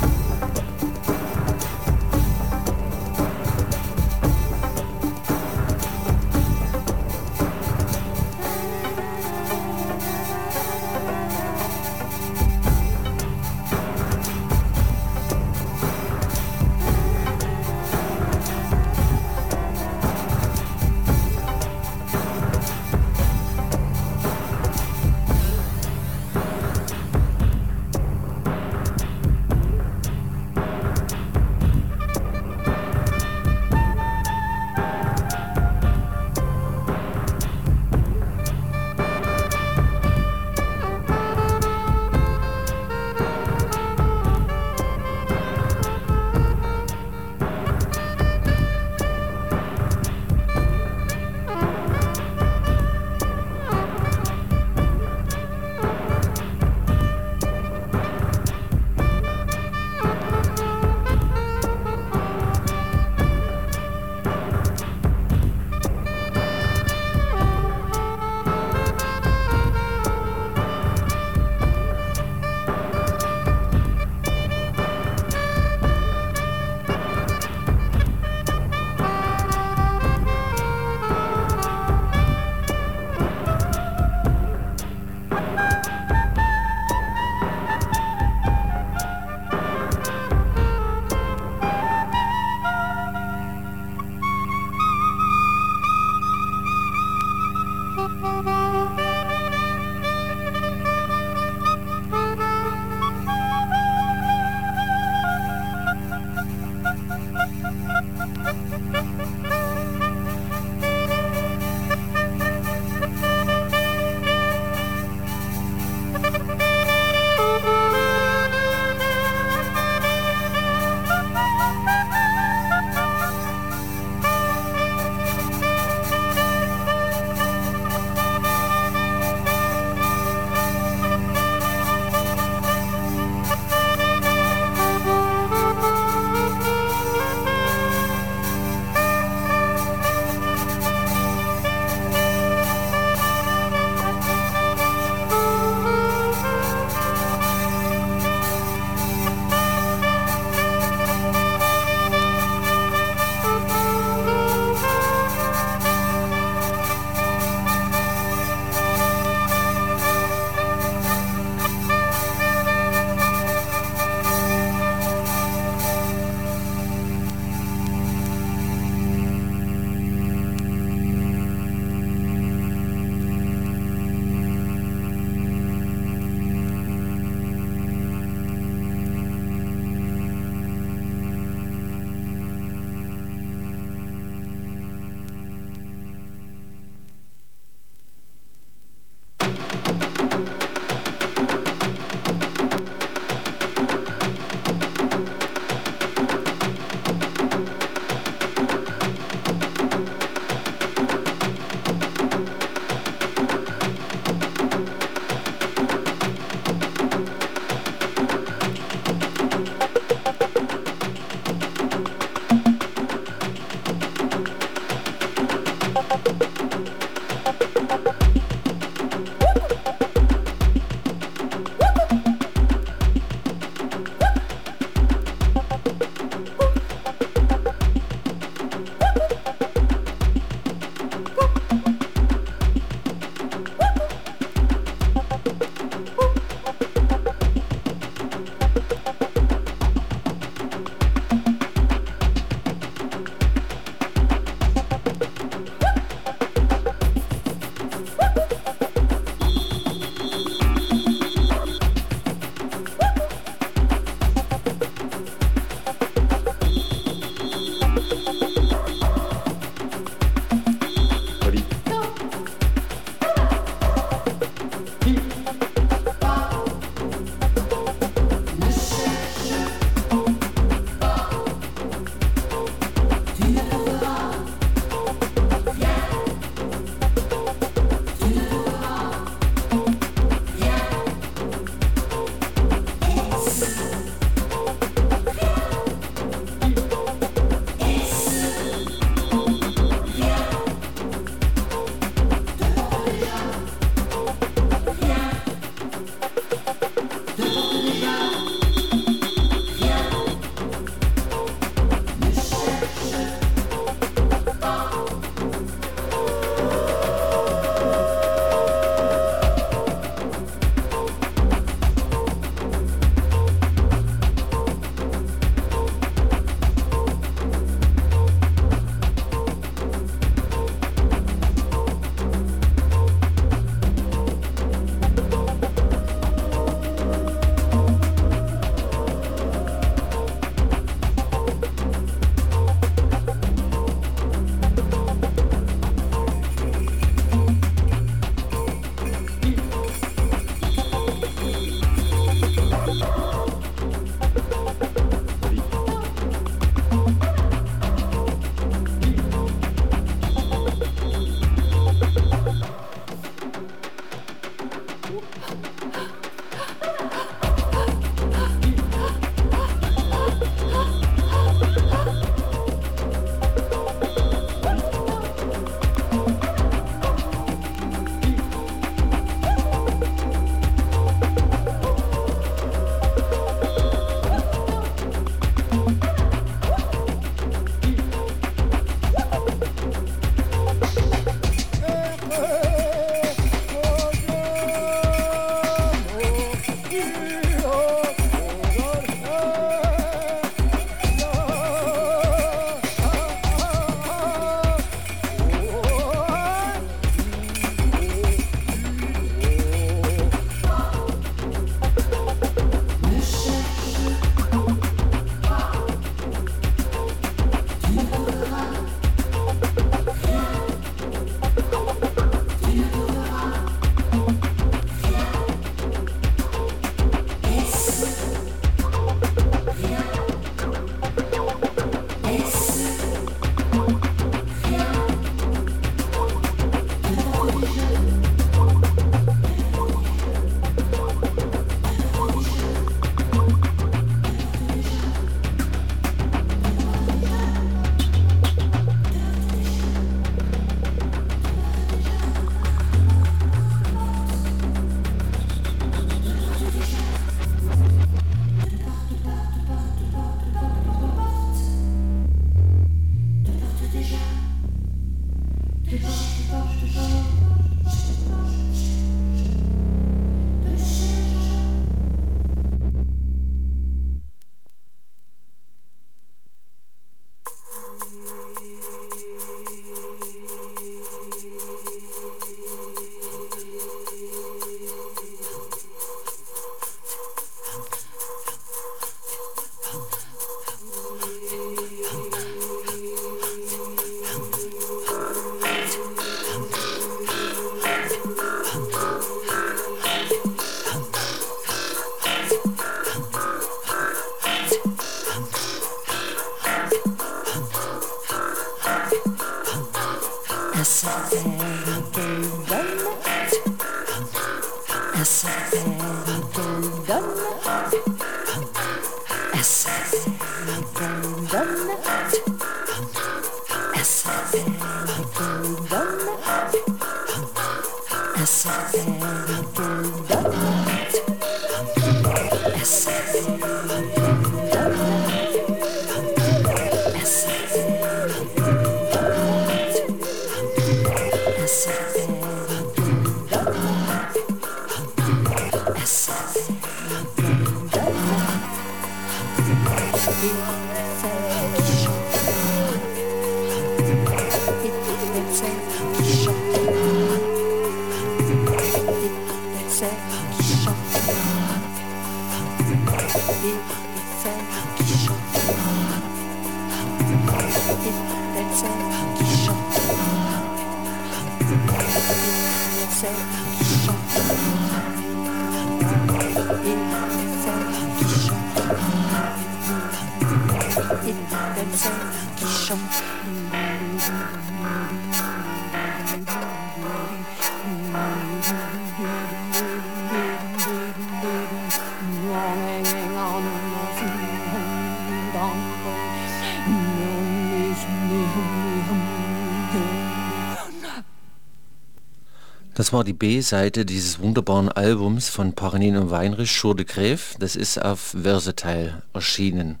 War 593.14 593.22
die 593.22 593.32
B-Seite 593.32 594.04
dieses 594.04 594.40
wunderbaren 594.40 594.88
Albums 594.88 595.48
von 595.48 595.72
Paranin 595.72 596.16
und 596.16 596.30
Weinrich, 596.32 596.76
Jour 596.82 596.96
de 596.96 597.06
Grève. 597.06 597.56
Das 597.60 597.76
ist 597.76 597.96
auf 597.96 598.34
Versatile 598.42 599.22
erschienen. 599.32 600.00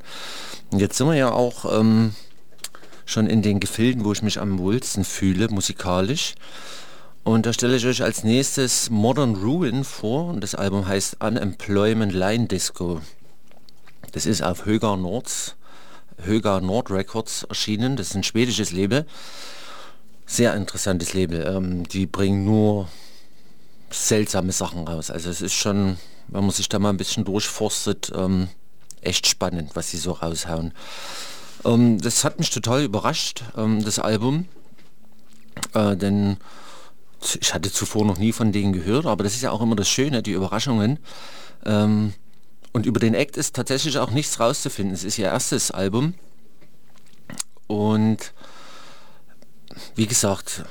Und 0.72 0.80
jetzt 0.80 0.96
sind 0.96 1.06
wir 1.06 1.14
ja 1.14 1.30
auch 1.30 1.78
ähm, 1.78 2.16
schon 3.06 3.28
in 3.28 3.40
den 3.40 3.60
Gefilden, 3.60 4.04
wo 4.04 4.12
ich 4.12 4.22
mich 4.22 4.40
am 4.40 4.58
wohlsten 4.58 5.04
fühle, 5.04 5.48
musikalisch. 5.48 6.34
Und 7.22 7.46
da 7.46 7.52
stelle 7.52 7.76
ich 7.76 7.86
euch 7.86 8.02
als 8.02 8.24
nächstes 8.24 8.90
Modern 8.90 9.36
Ruin 9.36 9.84
vor. 9.84 10.26
Und 10.26 10.40
das 10.40 10.56
Album 10.56 10.88
heißt 10.88 11.22
Unemployment 11.22 12.12
Line 12.12 12.48
Disco. 12.48 13.00
Das 14.10 14.26
ist 14.26 14.42
auf 14.42 14.66
Höger 14.66 14.96
Nords, 14.96 15.54
Höger 16.20 16.60
Nord 16.60 16.90
Records 16.90 17.44
erschienen. 17.44 17.94
Das 17.94 18.08
ist 18.08 18.16
ein 18.16 18.24
schwedisches 18.24 18.72
Label. 18.72 19.06
Sehr 20.26 20.52
interessantes 20.56 21.14
Label. 21.14 21.46
Ähm, 21.46 21.84
die 21.86 22.06
bringen 22.06 22.44
nur 22.44 22.88
seltsame 23.94 24.52
Sachen 24.52 24.86
raus. 24.86 25.10
Also 25.10 25.30
es 25.30 25.40
ist 25.40 25.54
schon, 25.54 25.98
wenn 26.28 26.42
man 26.42 26.50
sich 26.50 26.68
da 26.68 26.78
mal 26.78 26.90
ein 26.90 26.96
bisschen 26.96 27.24
durchforstet, 27.24 28.12
ähm, 28.14 28.48
echt 29.00 29.26
spannend, 29.26 29.70
was 29.74 29.90
sie 29.90 29.98
so 29.98 30.12
raushauen. 30.12 30.72
Ähm, 31.64 32.00
das 32.00 32.24
hat 32.24 32.38
mich 32.38 32.50
total 32.50 32.82
überrascht, 32.82 33.44
ähm, 33.56 33.84
das 33.84 33.98
Album. 33.98 34.48
Äh, 35.72 35.96
denn 35.96 36.36
ich 37.40 37.54
hatte 37.54 37.72
zuvor 37.72 38.04
noch 38.04 38.18
nie 38.18 38.32
von 38.32 38.52
denen 38.52 38.72
gehört, 38.72 39.06
aber 39.06 39.24
das 39.24 39.34
ist 39.34 39.42
ja 39.42 39.50
auch 39.50 39.62
immer 39.62 39.76
das 39.76 39.88
Schöne, 39.88 40.22
die 40.22 40.32
Überraschungen. 40.32 40.98
Ähm, 41.64 42.12
und 42.72 42.86
über 42.86 43.00
den 43.00 43.14
Act 43.14 43.36
ist 43.36 43.54
tatsächlich 43.54 43.98
auch 43.98 44.10
nichts 44.10 44.40
rauszufinden. 44.40 44.94
Es 44.94 45.04
ist 45.04 45.18
ihr 45.18 45.26
erstes 45.26 45.70
Album. 45.70 46.14
Und 47.66 48.32
wie 49.94 50.06
gesagt, 50.06 50.64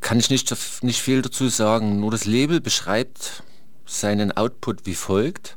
kann 0.00 0.18
ich 0.18 0.30
nicht, 0.30 0.54
nicht 0.82 1.00
viel 1.00 1.22
dazu 1.22 1.48
sagen. 1.48 2.00
Nur 2.00 2.10
das 2.10 2.24
Label 2.24 2.60
beschreibt 2.60 3.42
seinen 3.84 4.36
Output 4.36 4.86
wie 4.86 4.94
folgt. 4.94 5.56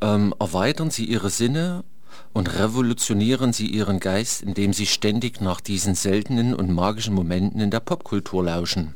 Ähm, 0.00 0.34
erweitern 0.38 0.90
Sie 0.90 1.04
Ihre 1.04 1.30
Sinne 1.30 1.84
und 2.32 2.54
revolutionieren 2.58 3.52
Sie 3.52 3.66
Ihren 3.66 4.00
Geist, 4.00 4.42
indem 4.42 4.72
Sie 4.72 4.86
ständig 4.86 5.40
nach 5.40 5.60
diesen 5.60 5.94
seltenen 5.94 6.54
und 6.54 6.70
magischen 6.70 7.14
Momenten 7.14 7.60
in 7.60 7.70
der 7.70 7.80
Popkultur 7.80 8.44
lauschen. 8.44 8.94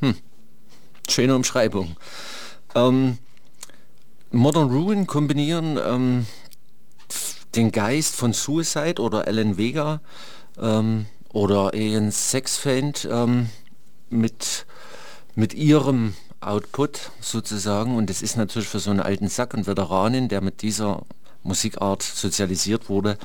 Hm. 0.00 0.16
Schöne 1.08 1.34
Umschreibung. 1.34 1.96
Ähm, 2.74 3.18
Modern 4.30 4.70
Ruin 4.70 5.06
kombinieren 5.06 5.78
ähm, 5.82 6.26
den 7.54 7.72
Geist 7.72 8.14
von 8.14 8.34
Suicide 8.34 9.00
oder 9.00 9.26
Ellen 9.26 9.56
Vega 9.56 10.00
ähm, 10.60 11.06
oder 11.32 11.72
Ian 11.74 12.12
Sexfeind 12.12 13.08
ähm, 13.10 13.48
mit, 14.10 14.66
mit 15.34 15.54
ihrem 15.54 16.14
Output 16.40 17.10
sozusagen. 17.20 17.96
Und 17.96 18.10
es 18.10 18.22
ist 18.22 18.36
natürlich 18.36 18.68
für 18.68 18.78
so 18.78 18.90
einen 18.90 19.00
alten 19.00 19.28
Sack 19.28 19.54
und 19.54 19.66
Veteranin, 19.66 20.28
der 20.28 20.40
mit 20.40 20.62
dieser 20.62 21.02
Musikart 21.42 22.02
sozialisiert 22.02 22.88
wurde, 22.88 23.18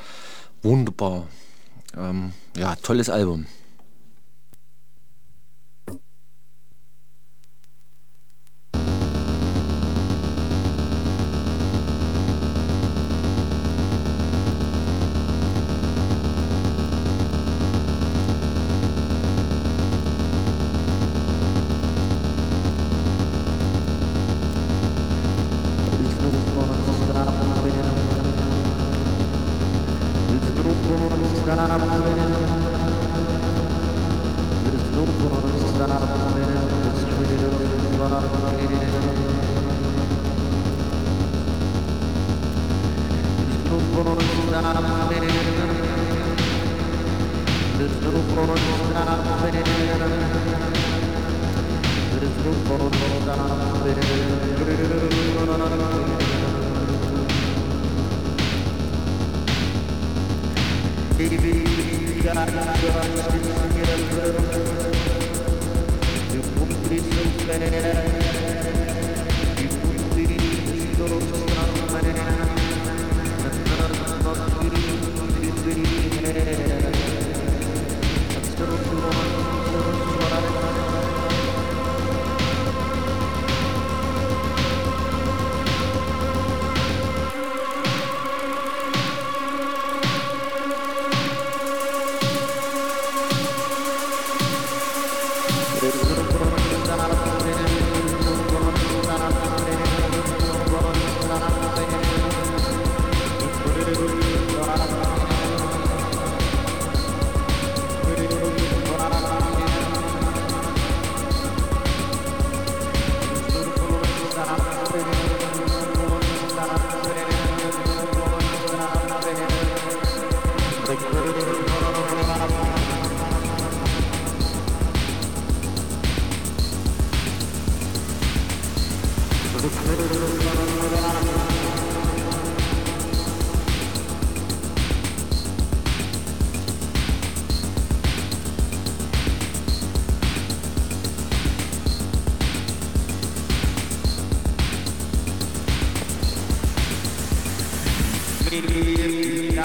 wunderbar. 0.61 1.27
Ähm, 1.97 2.33
ja, 2.57 2.75
tolles 2.77 3.09
Album. 3.09 3.45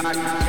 not 0.01 0.48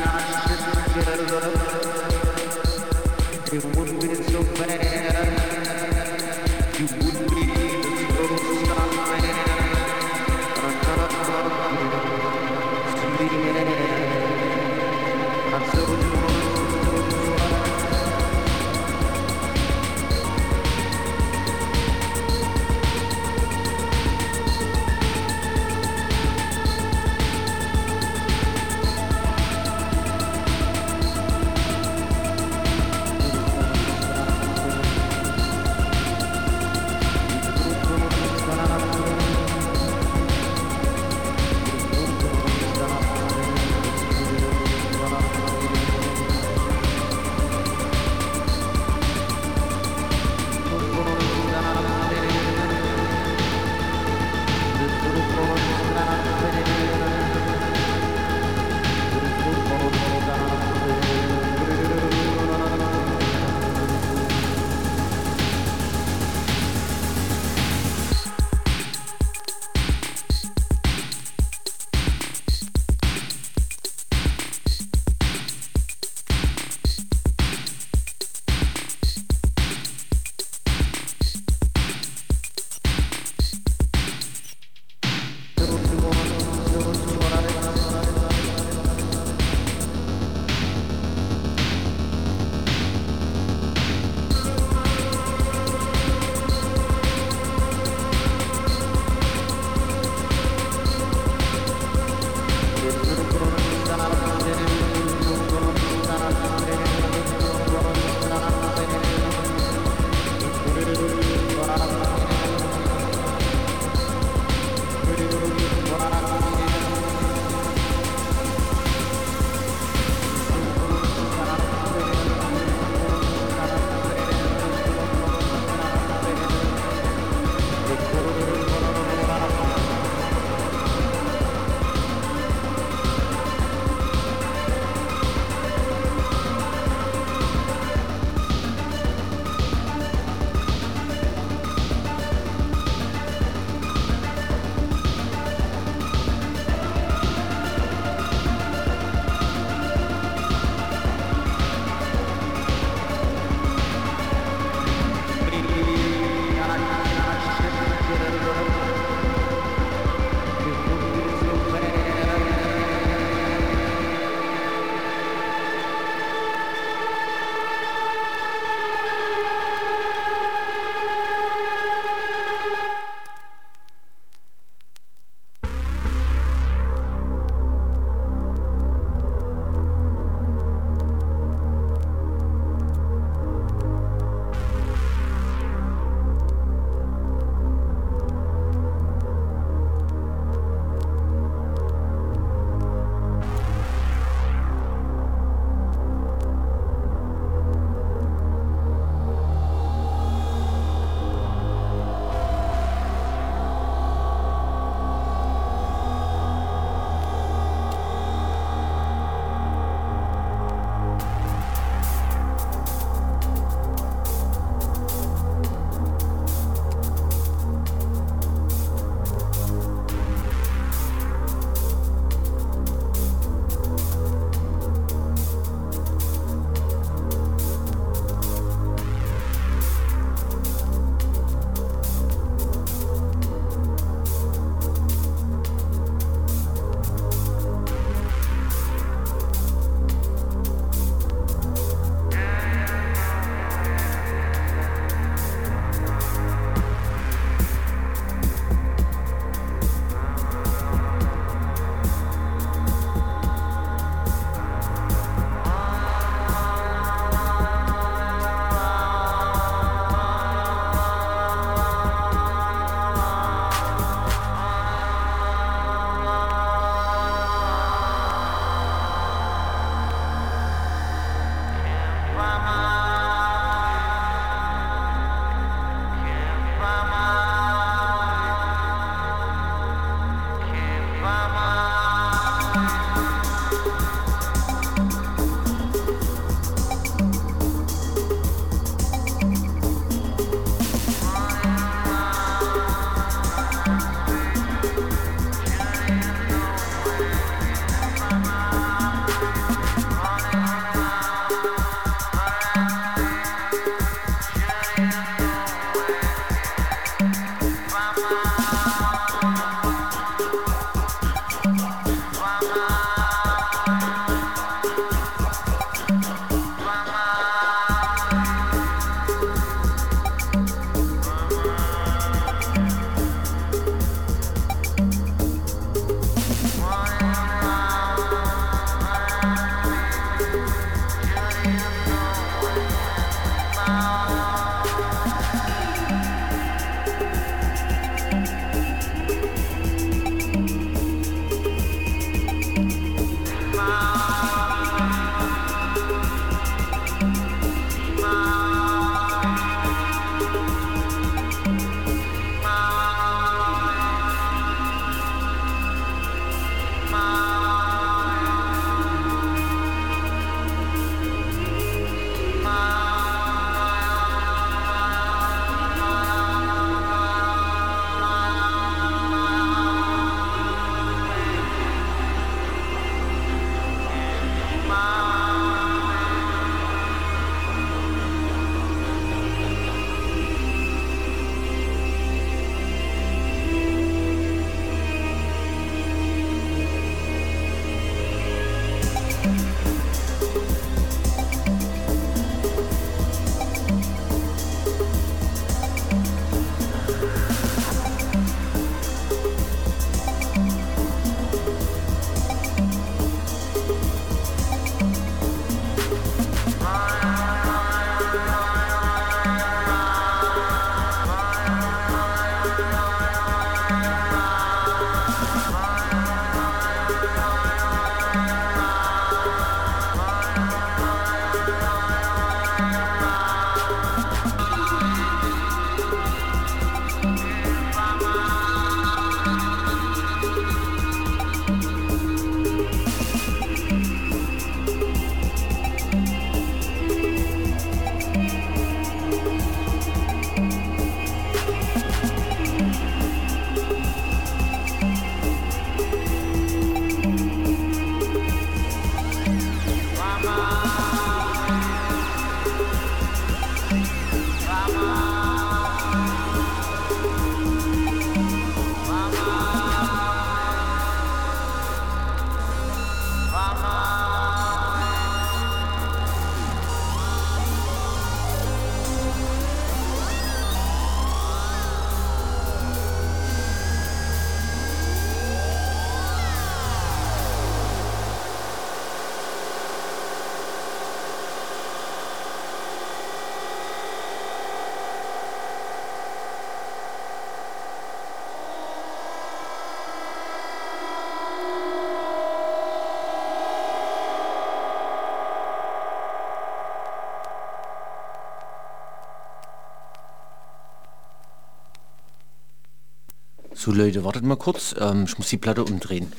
So 503.83 503.93
Leute, 503.93 504.25
wartet 504.25 504.43
mal 504.43 504.57
kurz. 504.57 504.95
Ähm, 505.01 505.25
ich 505.27 505.39
muss 505.39 505.49
die 505.49 505.57
Platte 505.57 505.83
umdrehen. 505.83 506.31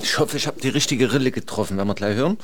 Ich 0.00 0.16
hoffe, 0.20 0.36
ich 0.36 0.46
habe 0.46 0.60
die 0.60 0.68
richtige 0.68 1.12
Rille 1.12 1.32
getroffen. 1.32 1.76
Werden 1.76 1.88
wir 1.88 1.96
gleich 1.96 2.14
hören. 2.14 2.38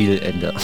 Viel 0.00 0.18
Ende. 0.22 0.54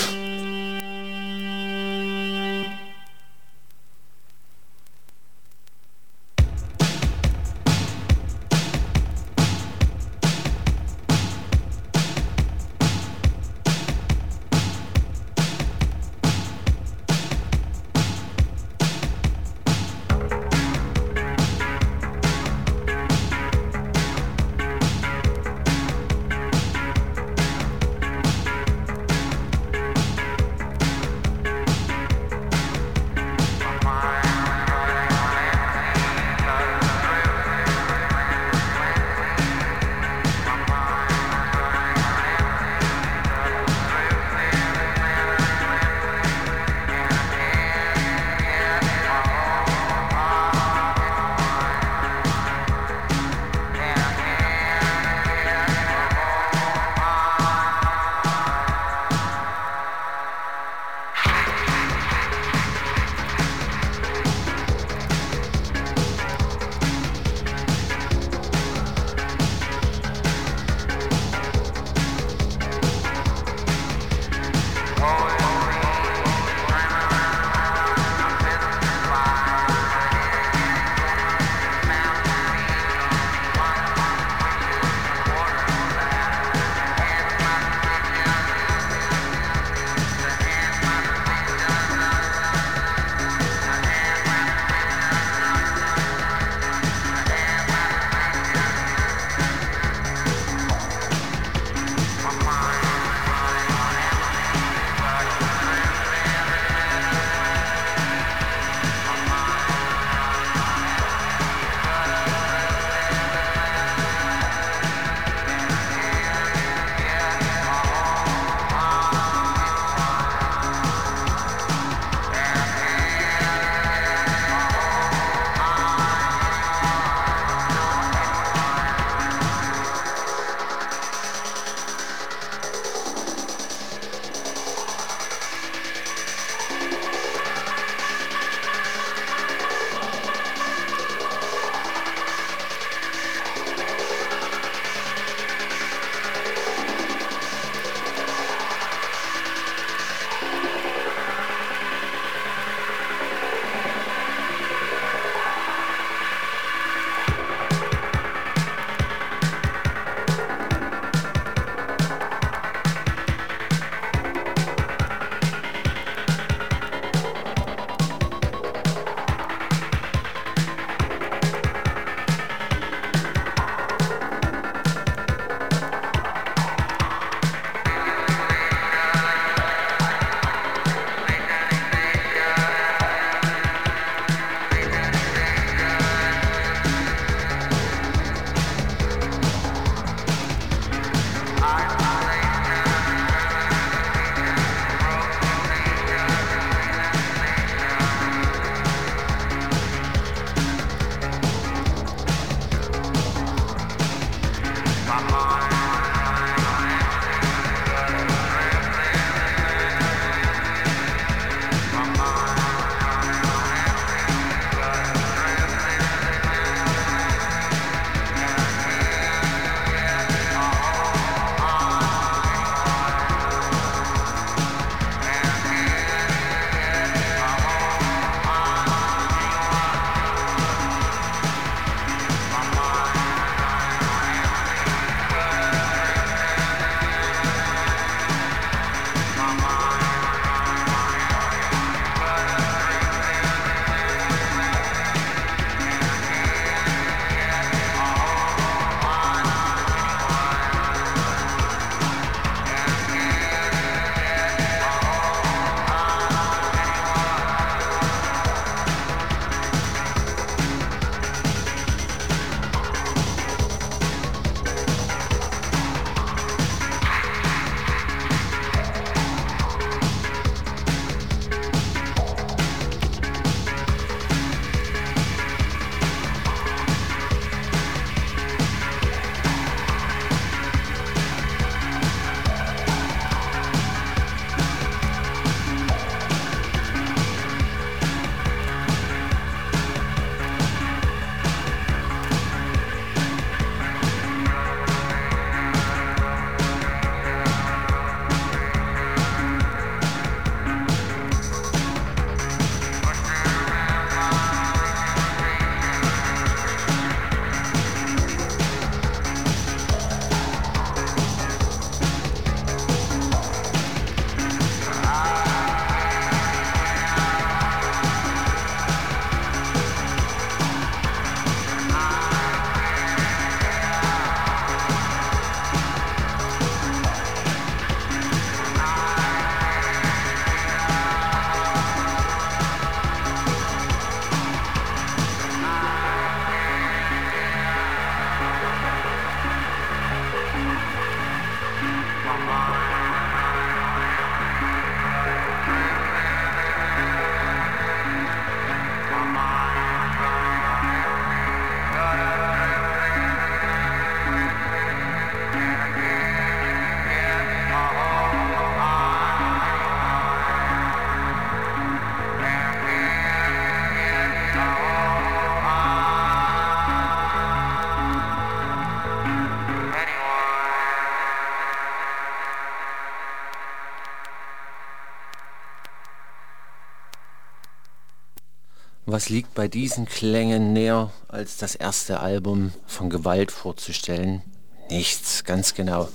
Was 379.16 379.30
liegt 379.30 379.55
bei 379.55 379.66
diesen 379.66 380.05
Klängen 380.05 380.74
näher, 380.74 381.10
als 381.28 381.56
das 381.56 381.74
erste 381.74 382.20
Album 382.20 382.74
von 382.86 383.09
Gewalt 383.09 383.51
vorzustellen? 383.51 384.43
Nichts, 384.90 385.44
ganz 385.44 385.72
genau. 385.72 386.10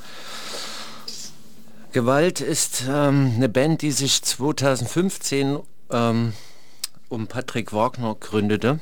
Gewalt 1.93 2.41
ist 2.41 2.83
ähm, 2.87 3.33
eine 3.35 3.49
Band, 3.49 3.81
die 3.81 3.91
sich 3.91 4.21
2015 4.21 5.57
ähm, 5.89 6.33
um 7.09 7.25
Patrick 7.25 7.73
Wagner 7.73 8.15
gründete. 8.19 8.79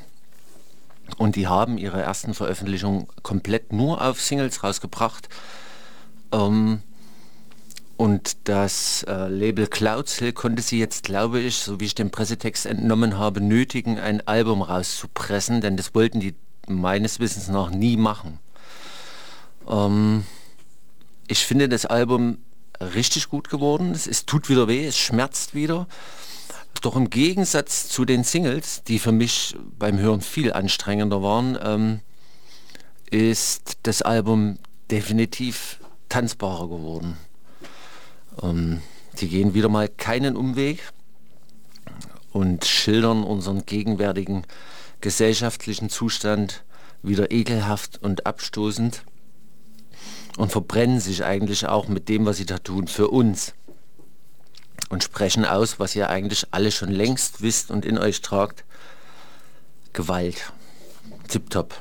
Und 1.16 1.34
die 1.34 1.46
haben 1.46 1.78
ihre 1.78 2.02
ersten 2.02 2.34
Veröffentlichungen 2.34 3.06
komplett 3.22 3.72
nur 3.72 4.04
auf 4.04 4.20
Singles 4.20 4.62
rausgebracht. 4.62 5.30
Ähm, 6.30 6.82
das 8.50 9.04
äh, 9.04 9.28
Label 9.28 9.68
Cloudshill 9.68 10.32
konnte 10.32 10.60
sie 10.60 10.80
jetzt, 10.80 11.04
glaube 11.04 11.38
ich, 11.38 11.58
so 11.58 11.78
wie 11.78 11.84
ich 11.84 11.94
den 11.94 12.10
Pressetext 12.10 12.66
entnommen 12.66 13.16
habe, 13.16 13.40
nötigen, 13.40 14.00
ein 14.00 14.26
Album 14.26 14.60
rauszupressen, 14.60 15.60
denn 15.60 15.76
das 15.76 15.94
wollten 15.94 16.18
die 16.18 16.34
meines 16.66 17.20
Wissens 17.20 17.46
noch 17.46 17.70
nie 17.70 17.96
machen. 17.96 18.40
Ähm, 19.68 20.24
ich 21.28 21.46
finde 21.46 21.68
das 21.68 21.86
Album 21.86 22.38
richtig 22.80 23.28
gut 23.28 23.50
geworden. 23.50 23.92
Es, 23.92 24.08
es 24.08 24.26
tut 24.26 24.48
wieder 24.48 24.66
weh, 24.66 24.84
es 24.84 24.98
schmerzt 24.98 25.54
wieder. 25.54 25.86
Doch 26.82 26.96
im 26.96 27.08
Gegensatz 27.08 27.88
zu 27.88 28.04
den 28.04 28.24
Singles, 28.24 28.82
die 28.82 28.98
für 28.98 29.12
mich 29.12 29.56
beim 29.78 29.96
Hören 29.96 30.22
viel 30.22 30.52
anstrengender 30.52 31.22
waren, 31.22 31.56
ähm, 31.62 32.00
ist 33.12 33.78
das 33.84 34.02
Album 34.02 34.58
definitiv 34.90 35.78
tanzbarer 36.08 36.68
geworden. 36.68 37.16
Ähm, 38.42 38.82
die 39.20 39.28
gehen 39.28 39.54
wieder 39.54 39.68
mal 39.68 39.88
keinen 39.88 40.36
Umweg 40.36 40.80
und 42.32 42.64
schildern 42.64 43.24
unseren 43.24 43.66
gegenwärtigen 43.66 44.44
gesellschaftlichen 45.00 45.90
Zustand 45.90 46.64
wieder 47.02 47.30
ekelhaft 47.30 48.02
und 48.02 48.26
abstoßend 48.26 49.04
und 50.36 50.52
verbrennen 50.52 51.00
sich 51.00 51.24
eigentlich 51.24 51.66
auch 51.66 51.88
mit 51.88 52.08
dem, 52.08 52.26
was 52.26 52.36
sie 52.36 52.46
da 52.46 52.58
tun, 52.58 52.86
für 52.86 53.08
uns 53.08 53.54
und 54.90 55.02
sprechen 55.02 55.44
aus, 55.44 55.78
was 55.78 55.96
ihr 55.96 56.10
eigentlich 56.10 56.46
alle 56.50 56.70
schon 56.70 56.90
längst 56.90 57.42
wisst 57.42 57.70
und 57.70 57.84
in 57.84 57.98
euch 57.98 58.20
tragt. 58.20 58.64
Gewalt. 59.92 60.52
Tipptopp. 61.28 61.74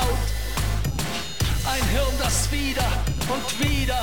Haut. 0.00 0.18
Ein 1.72 1.88
Hirn, 1.90 2.14
das 2.18 2.50
wieder 2.50 2.86
und 3.28 3.60
wieder 3.60 4.02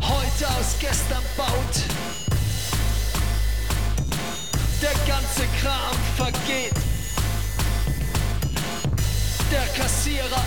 heute 0.00 0.48
aus 0.48 0.76
gestern 0.80 1.22
baut. 1.36 1.76
Der 4.82 4.94
ganze 5.06 5.46
Kram 5.60 5.96
vergeht. 6.16 6.74
Der 9.50 9.66
Kassierer 9.78 10.44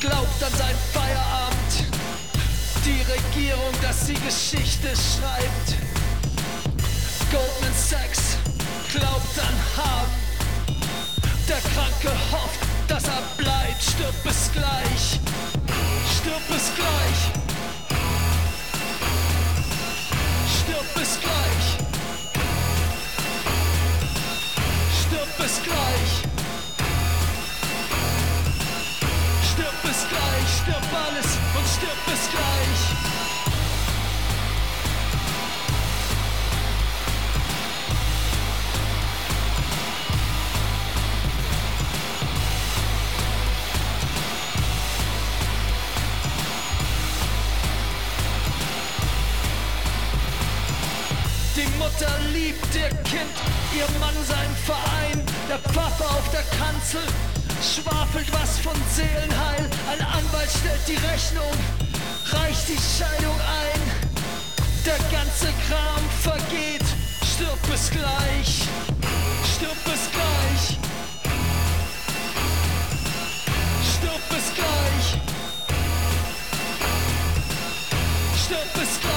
glaubt 0.00 0.42
an 0.42 0.52
sein 0.56 0.76
Feierabend. 0.92 1.56
Die 2.84 3.02
Regierung, 3.10 3.74
dass 3.82 4.06
sie 4.06 4.14
Geschichte 4.14 4.88
schreibt. 4.88 5.74
Goldman 7.32 7.74
Sachs 7.74 8.36
glaubt 8.92 9.38
an 9.38 9.56
Haben. 9.76 10.26
Der 11.48 11.58
Kranke 11.74 12.10
hofft, 12.32 12.65
dass 12.88 13.04
er 13.04 13.22
bleibt. 13.36 13.82
Stirb 13.82 14.14
es 14.24 14.50
gleich. 14.52 15.20
Stirb 16.16 16.42
es 16.50 16.74
gleich. 16.74 17.20
Stirb 20.58 21.02
es 21.02 21.20
gleich. 21.20 21.66
Stirb 25.00 25.40
es 25.44 25.62
gleich. 25.62 26.12
Stirb 29.50 29.84
es 29.90 30.08
gleich. 30.08 30.48
Stirb 30.62 30.86
alles 31.06 31.28
und 31.56 31.66
stirb 31.68 32.06
es 32.12 32.30
gleich. 32.30 32.95
Ihr 53.76 54.00
Mann 54.00 54.16
sein 54.26 54.50
Verein. 54.64 55.22
Der 55.48 55.58
Pfaffe 55.58 56.04
auf 56.04 56.30
der 56.30 56.44
Kanzel 56.58 57.06
schwafelt 57.60 58.32
was 58.32 58.58
von 58.58 58.76
Seelenheil. 58.94 59.68
Ein 59.92 60.00
Anwalt 60.00 60.50
stellt 60.50 60.86
die 60.88 60.96
Rechnung, 61.06 61.52
reicht 62.32 62.68
die 62.68 62.80
Scheidung 62.80 63.36
ein. 63.36 63.80
Der 64.84 64.98
ganze 65.12 65.48
Kram 65.68 66.02
vergeht, 66.22 66.86
stirb 67.22 67.60
es 67.74 67.90
gleich, 67.90 68.64
stirb 69.54 69.82
es 69.92 70.02
gleich. 70.16 70.78
Stirb 73.92 74.28
es 74.38 74.54
gleich. 74.54 75.06
Stirb 78.44 78.82
es 78.82 79.00
gleich. 79.00 79.15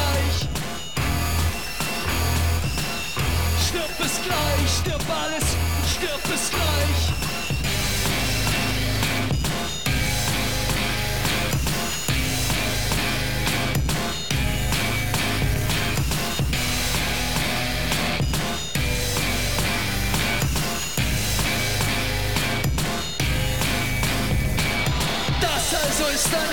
Gleich, 4.30 4.72
stirb 4.80 5.04
alles, 5.10 5.46
stirb 5.88 6.34
es 6.34 6.50
gleich. 6.50 6.69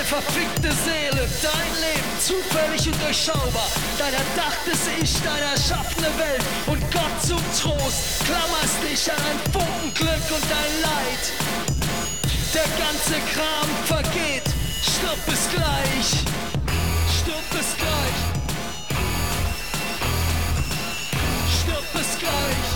Verfickte 0.07 0.71
Seele, 0.71 1.27
dein 1.43 1.71
Leben 1.83 2.13
zufällig 2.21 2.87
und 2.87 3.01
durchschaubar, 3.03 3.67
dein 3.99 4.13
erdachtes 4.13 4.87
Ich, 5.01 5.21
deine 5.21 5.51
erschaffene 5.51 6.07
Welt 6.17 6.43
und 6.67 6.79
Gott 6.91 7.21
zum 7.21 7.43
Trost, 7.59 8.23
klammerst 8.23 8.79
dich 8.83 9.11
an 9.11 9.17
ein 9.19 9.39
Funken 9.51 9.93
Glück 9.93 10.27
und 10.31 10.45
dein 10.47 10.73
Leid. 10.81 11.23
Der 12.53 12.69
ganze 12.79 13.19
Kram 13.33 13.69
vergeht, 13.85 14.47
stirb 14.81 15.27
es 15.27 15.49
gleich, 15.51 16.09
stirb 17.19 17.51
es 17.59 17.75
gleich, 17.75 18.19
stirb 21.59 21.89
es 21.95 22.17
gleich, 22.17 22.66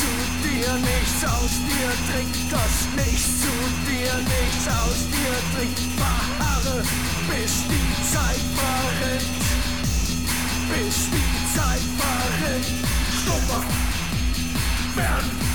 zu 0.00 0.12
dir, 0.42 0.72
nichts 0.74 1.24
aus 1.24 1.54
dir 1.68 1.90
dringt. 2.08 2.36
Dass 2.52 2.76
nichts 2.96 3.42
zu 3.42 3.54
dir, 3.86 4.12
nichts 4.36 4.64
aus 4.68 5.00
dir 5.12 5.34
dringt. 5.54 5.80
Verharre, 5.96 6.82
bis 7.28 7.54
die 7.70 7.90
Zeit 8.12 8.44
verrinnt. 8.58 9.38
Bis 10.68 10.96
die 11.12 11.32
Zeit 11.56 11.84
verrinnt. 12.00 12.68
Stummer 13.18 13.62
werden. 14.96 15.48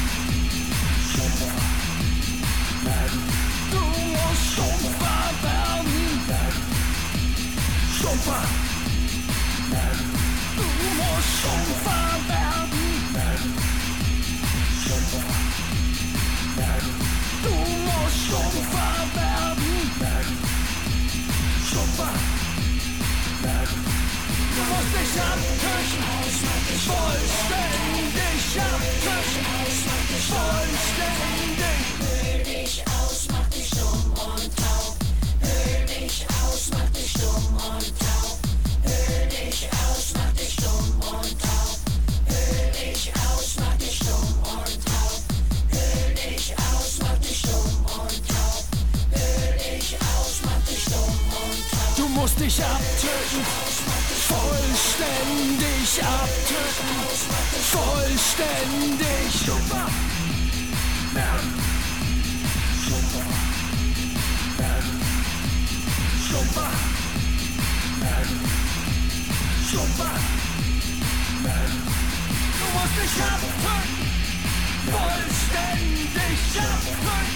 Du 3.72 3.80
musst 4.14 4.46
stumpfer 4.54 5.24
werden. 5.44 5.94
Stumpfer. 7.98 8.44
Du 10.56 10.64
musst 10.98 11.32
stumpfer 11.40 12.04
werden. 12.28 13.73
Du 17.44 17.50
musst 17.50 18.20
stumpfer 18.26 18.94
werden. 19.16 20.38
Stumpfer. 21.68 22.14
Du 24.56 24.62
musst 24.70 24.92
dich 24.94 25.16
abküchen. 25.20 26.04
Vollständig 26.86 28.52
abküchen. 28.62 29.46
Vollständig. 30.30 31.82
Hör 32.00 32.38
dich 32.44 32.74
aus, 32.88 33.20
mach 33.32 33.48
dich 33.50 33.68
stumm 33.68 34.04
und 34.14 34.46
taub. 34.56 34.96
Hör 35.42 35.80
dich 35.88 36.26
aus, 36.44 36.62
mach 36.72 36.90
dich 36.92 37.10
stumm 37.10 37.46
und 37.56 37.88
taub. 38.00 38.38
Hör 38.84 39.26
dich 39.28 39.60
aus, 39.72 40.04
mach 40.14 40.34
dich 40.34 40.54
stumm 40.54 40.88
und 41.00 41.02
taub. 41.02 41.23
Musst 52.24 52.40
dich 52.40 52.64
abtöten. 52.64 53.44
Vollständig 54.30 55.90
abtöten. 56.02 56.96
Vollständig. 57.74 59.32
Super. 59.46 59.88
Schlumper. 66.26 66.70
Schlumper. 69.70 70.14
Du 72.60 72.66
musst 72.74 72.96
dich 73.02 73.18
abtöten. 73.34 73.84
Vollständig 74.94 76.54
abtöten. 76.58 77.28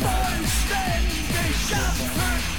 Vollständig 0.00 1.54
abtöten. 1.72 2.53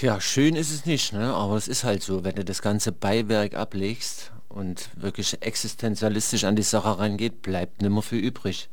Ja, 0.00 0.20
schön 0.20 0.54
ist 0.54 0.70
es 0.70 0.86
nicht, 0.86 1.12
ne? 1.12 1.34
aber 1.34 1.56
es 1.56 1.66
ist 1.66 1.82
halt 1.82 2.04
so, 2.04 2.22
wenn 2.22 2.36
du 2.36 2.44
das 2.44 2.62
ganze 2.62 2.92
Beiwerk 2.92 3.54
ablegst 3.54 4.30
und 4.48 4.90
wirklich 4.94 5.42
existenzialistisch 5.42 6.44
an 6.44 6.54
die 6.54 6.62
Sache 6.62 7.00
rangeht, 7.00 7.42
bleibt 7.42 7.82
nimmer 7.82 8.02
viel 8.02 8.20
übrig. 8.20 8.68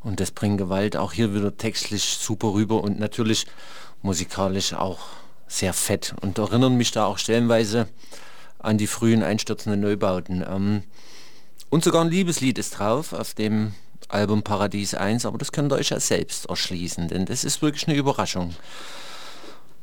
Und 0.00 0.18
das 0.18 0.30
bringt 0.30 0.56
Gewalt 0.56 0.96
auch 0.96 1.12
hier 1.12 1.34
wieder 1.34 1.58
textlich 1.58 2.02
super 2.02 2.54
rüber 2.54 2.82
und 2.82 2.98
natürlich 2.98 3.46
musikalisch 4.00 4.72
auch 4.72 5.00
sehr 5.46 5.74
fett 5.74 6.14
und 6.22 6.38
erinnern 6.38 6.76
mich 6.76 6.90
da 6.90 7.04
auch 7.04 7.18
stellenweise 7.18 7.86
an 8.58 8.78
die 8.78 8.86
frühen 8.86 9.22
einstürzenden 9.22 9.80
Neubauten. 9.82 10.42
Ähm, 10.48 10.84
und 11.70 11.84
sogar 11.84 12.02
ein 12.02 12.10
Liebeslied 12.10 12.58
ist 12.58 12.78
drauf 12.78 13.12
auf 13.12 13.34
dem 13.34 13.74
Album 14.08 14.42
Paradies 14.42 14.94
1, 14.94 15.26
aber 15.26 15.38
das 15.38 15.52
könnt 15.52 15.72
ihr 15.72 15.76
euch 15.76 15.90
ja 15.90 16.00
selbst 16.00 16.46
erschließen, 16.46 17.08
denn 17.08 17.26
das 17.26 17.44
ist 17.44 17.62
wirklich 17.62 17.88
eine 17.88 17.96
Überraschung. 17.96 18.54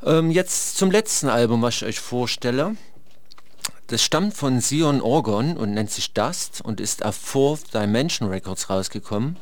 Ähm, 0.05 0.31
jetzt 0.31 0.77
zum 0.77 0.91
letzten 0.91 1.29
Album, 1.29 1.61
was 1.61 1.77
ich 1.77 1.85
euch 1.85 1.99
vorstelle. 1.99 2.75
Das 3.87 4.01
stammt 4.01 4.33
von 4.33 4.61
Sion 4.61 5.01
Orgon 5.01 5.57
und 5.57 5.73
nennt 5.73 5.91
sich 5.91 6.13
Dust 6.13 6.61
und 6.63 6.79
ist 6.79 7.03
auf 7.03 7.15
Fourth 7.15 7.73
Dimension 7.73 8.29
Records 8.29 8.69
rausgekommen. 8.69 9.37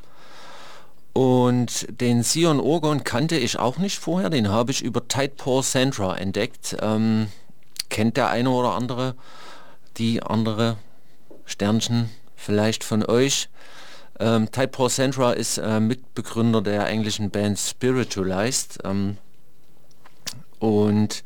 Und 1.13 1.87
den 2.01 2.23
Sion 2.23 2.59
Orgon 2.59 3.03
kannte 3.03 3.37
ich 3.37 3.59
auch 3.59 3.77
nicht 3.77 3.99
vorher, 3.99 4.29
den 4.29 4.49
habe 4.49 4.71
ich 4.71 4.81
über 4.81 5.07
Tide 5.07 5.33
Paul 5.37 5.61
Sandra 5.61 6.17
entdeckt. 6.17 6.77
Ähm, 6.81 7.27
kennt 7.89 8.17
der 8.17 8.29
eine 8.29 8.49
oder 8.49 8.73
andere, 8.73 9.15
die 9.97 10.23
andere 10.23 10.77
Sternchen 11.45 12.09
vielleicht 12.41 12.83
von 12.83 13.05
euch. 13.05 13.49
Ähm, 14.19 14.51
Tide 14.51 14.67
Paul 14.67 14.89
Sandra 14.89 15.33
ist 15.33 15.57
äh, 15.57 15.79
Mitbegründer 15.79 16.61
der 16.61 16.87
englischen 16.87 17.29
Band 17.29 17.57
Spiritualized. 17.57 18.79
Ähm, 18.83 19.17
und 20.59 21.23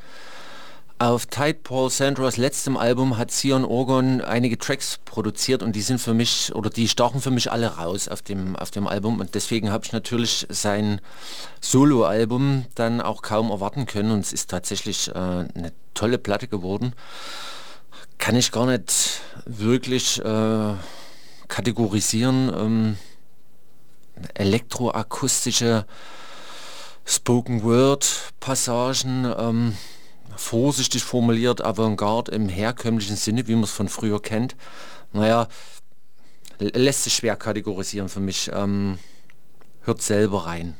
auf 0.97 1.25
Tide 1.25 1.59
Paul 1.61 1.89
Sandras 1.89 2.37
letztem 2.37 2.77
Album 2.77 3.17
hat 3.17 3.29
Sion 3.29 3.65
Orgon 3.65 4.21
einige 4.21 4.57
Tracks 4.57 4.97
produziert 5.03 5.61
und 5.61 5.75
die 5.75 5.81
sind 5.81 5.99
für 5.99 6.13
mich, 6.13 6.55
oder 6.55 6.69
die 6.69 6.87
stachen 6.87 7.19
für 7.19 7.31
mich 7.31 7.51
alle 7.51 7.75
raus 7.75 8.07
auf 8.07 8.21
dem, 8.21 8.55
auf 8.55 8.71
dem 8.71 8.87
Album 8.87 9.19
und 9.19 9.35
deswegen 9.35 9.71
habe 9.71 9.83
ich 9.83 9.91
natürlich 9.91 10.47
sein 10.49 11.01
Solo-Album 11.59 12.65
dann 12.75 13.01
auch 13.01 13.21
kaum 13.23 13.51
erwarten 13.51 13.87
können 13.87 14.11
und 14.11 14.21
es 14.21 14.31
ist 14.31 14.49
tatsächlich 14.49 15.09
äh, 15.09 15.13
eine 15.13 15.73
tolle 15.95 16.17
Platte 16.17 16.47
geworden. 16.47 16.93
Kann 18.17 18.37
ich 18.37 18.53
gar 18.53 18.65
nicht 18.65 19.19
wirklich 19.45 20.23
äh, 20.23 20.73
kategorisieren. 21.47 22.51
Ähm, 22.55 22.97
elektroakustische 24.33 25.85
Spoken 27.05 27.63
Word 27.63 28.33
Passagen, 28.39 29.31
ähm, 29.37 29.77
vorsichtig 30.35 31.03
formuliert, 31.03 31.63
Avantgarde 31.63 32.31
im 32.31 32.49
herkömmlichen 32.49 33.15
Sinne, 33.15 33.47
wie 33.47 33.53
man 33.53 33.63
es 33.63 33.71
von 33.71 33.89
früher 33.89 34.21
kennt. 34.21 34.55
Naja, 35.13 35.47
lässt 36.59 37.03
sich 37.03 37.15
schwer 37.15 37.35
kategorisieren 37.35 38.09
für 38.09 38.19
mich. 38.19 38.49
Ähm, 38.53 38.97
hört 39.81 40.01
selber 40.01 40.45
rein. 40.45 40.75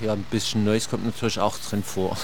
Ja, 0.00 0.12
ein 0.12 0.24
bisschen 0.30 0.64
Neues 0.64 0.88
kommt 0.88 1.04
natürlich 1.04 1.38
auch 1.38 1.58
drin 1.58 1.82
vor. 1.82 2.16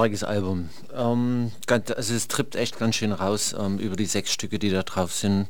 Starkes 0.00 0.24
Album. 0.24 0.70
Ähm, 0.96 1.52
also 1.68 2.14
es 2.14 2.26
trippt 2.26 2.56
echt 2.56 2.78
ganz 2.78 2.94
schön 2.94 3.12
raus 3.12 3.54
ähm, 3.58 3.78
über 3.78 3.96
die 3.96 4.06
sechs 4.06 4.32
Stücke, 4.32 4.58
die 4.58 4.70
da 4.70 4.82
drauf 4.82 5.12
sind. 5.12 5.48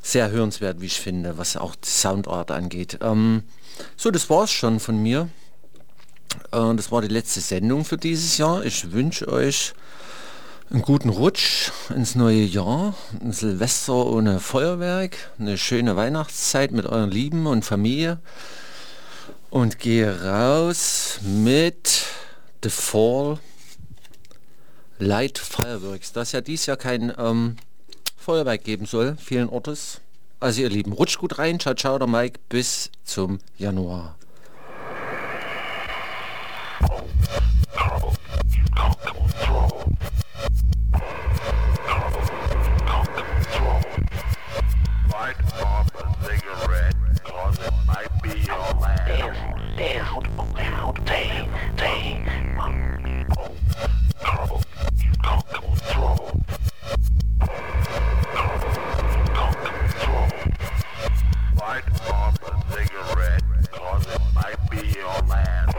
Sehr 0.00 0.30
hörenswert, 0.30 0.80
wie 0.80 0.86
ich 0.86 0.98
finde, 0.98 1.36
was 1.36 1.58
auch 1.58 1.74
die 1.74 1.90
Soundart 1.90 2.52
angeht. 2.52 3.00
Ähm, 3.02 3.42
so, 3.98 4.10
das 4.10 4.30
war's 4.30 4.50
schon 4.50 4.80
von 4.80 5.02
mir. 5.02 5.28
Äh, 6.52 6.74
das 6.74 6.90
war 6.90 7.02
die 7.02 7.08
letzte 7.08 7.40
Sendung 7.40 7.84
für 7.84 7.98
dieses 7.98 8.38
Jahr. 8.38 8.64
Ich 8.64 8.92
wünsche 8.92 9.28
euch 9.28 9.74
einen 10.70 10.80
guten 10.80 11.10
Rutsch 11.10 11.70
ins 11.94 12.14
neue 12.14 12.44
Jahr, 12.44 12.94
ein 13.20 13.32
Silvester 13.32 14.06
ohne 14.06 14.40
Feuerwerk, 14.40 15.32
eine 15.38 15.58
schöne 15.58 15.96
Weihnachtszeit 15.96 16.72
mit 16.72 16.86
euren 16.86 17.10
Lieben 17.10 17.46
und 17.46 17.62
Familie 17.62 18.20
und 19.50 19.78
gehe 19.78 20.24
raus 20.24 21.18
mit 21.22 22.06
The 22.62 22.70
Fall 22.70 23.38
Light 25.00 25.38
Fireworks, 25.38 26.12
das 26.12 26.32
ja 26.32 26.42
dieses 26.42 26.66
Jahr 26.66 26.76
kein 26.76 27.10
ähm, 27.16 27.56
Feuerwerk 28.18 28.62
geben 28.64 28.84
soll, 28.84 29.16
vielen 29.16 29.48
Ortes. 29.48 30.02
Also 30.40 30.60
ihr 30.60 30.68
Lieben, 30.68 30.92
rutscht 30.92 31.18
gut 31.18 31.38
rein, 31.38 31.58
ciao 31.58 31.74
ciao, 31.74 31.98
der 31.98 32.06
Mike, 32.06 32.38
bis 32.50 32.90
zum 33.02 33.38
Januar. 33.56 34.16
Be 48.22 48.28
your 48.28 48.80
last. 48.80 49.00
Down, 49.78 50.22
down, 50.56 50.94
down, 51.06 52.89
Light 61.70 61.84
off 62.10 62.36
a 62.42 62.72
cigarette, 62.72 63.44
cause 63.70 64.04
it 64.08 64.20
might 64.34 64.70
be 64.72 64.88
your 64.88 65.06
last. 65.28 65.69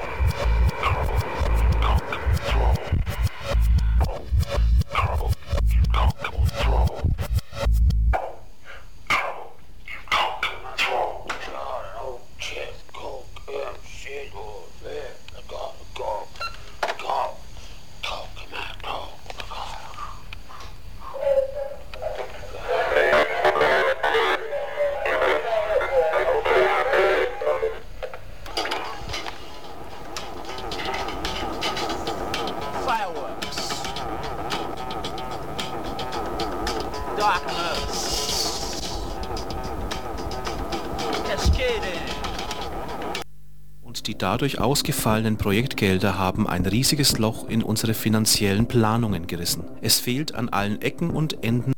Dadurch 44.41 44.59
ausgefallenen 44.59 45.37
Projektgelder 45.37 46.17
haben 46.17 46.47
ein 46.47 46.65
riesiges 46.65 47.19
Loch 47.19 47.47
in 47.47 47.61
unsere 47.61 47.93
finanziellen 47.93 48.65
Planungen 48.65 49.27
gerissen. 49.27 49.65
Es 49.81 49.99
fehlt 49.99 50.33
an 50.33 50.49
allen 50.49 50.81
Ecken 50.81 51.11
und 51.11 51.43
Enden 51.43 51.73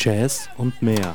Jazz 0.03 0.49
und 0.57 0.81
mehr. 0.81 1.13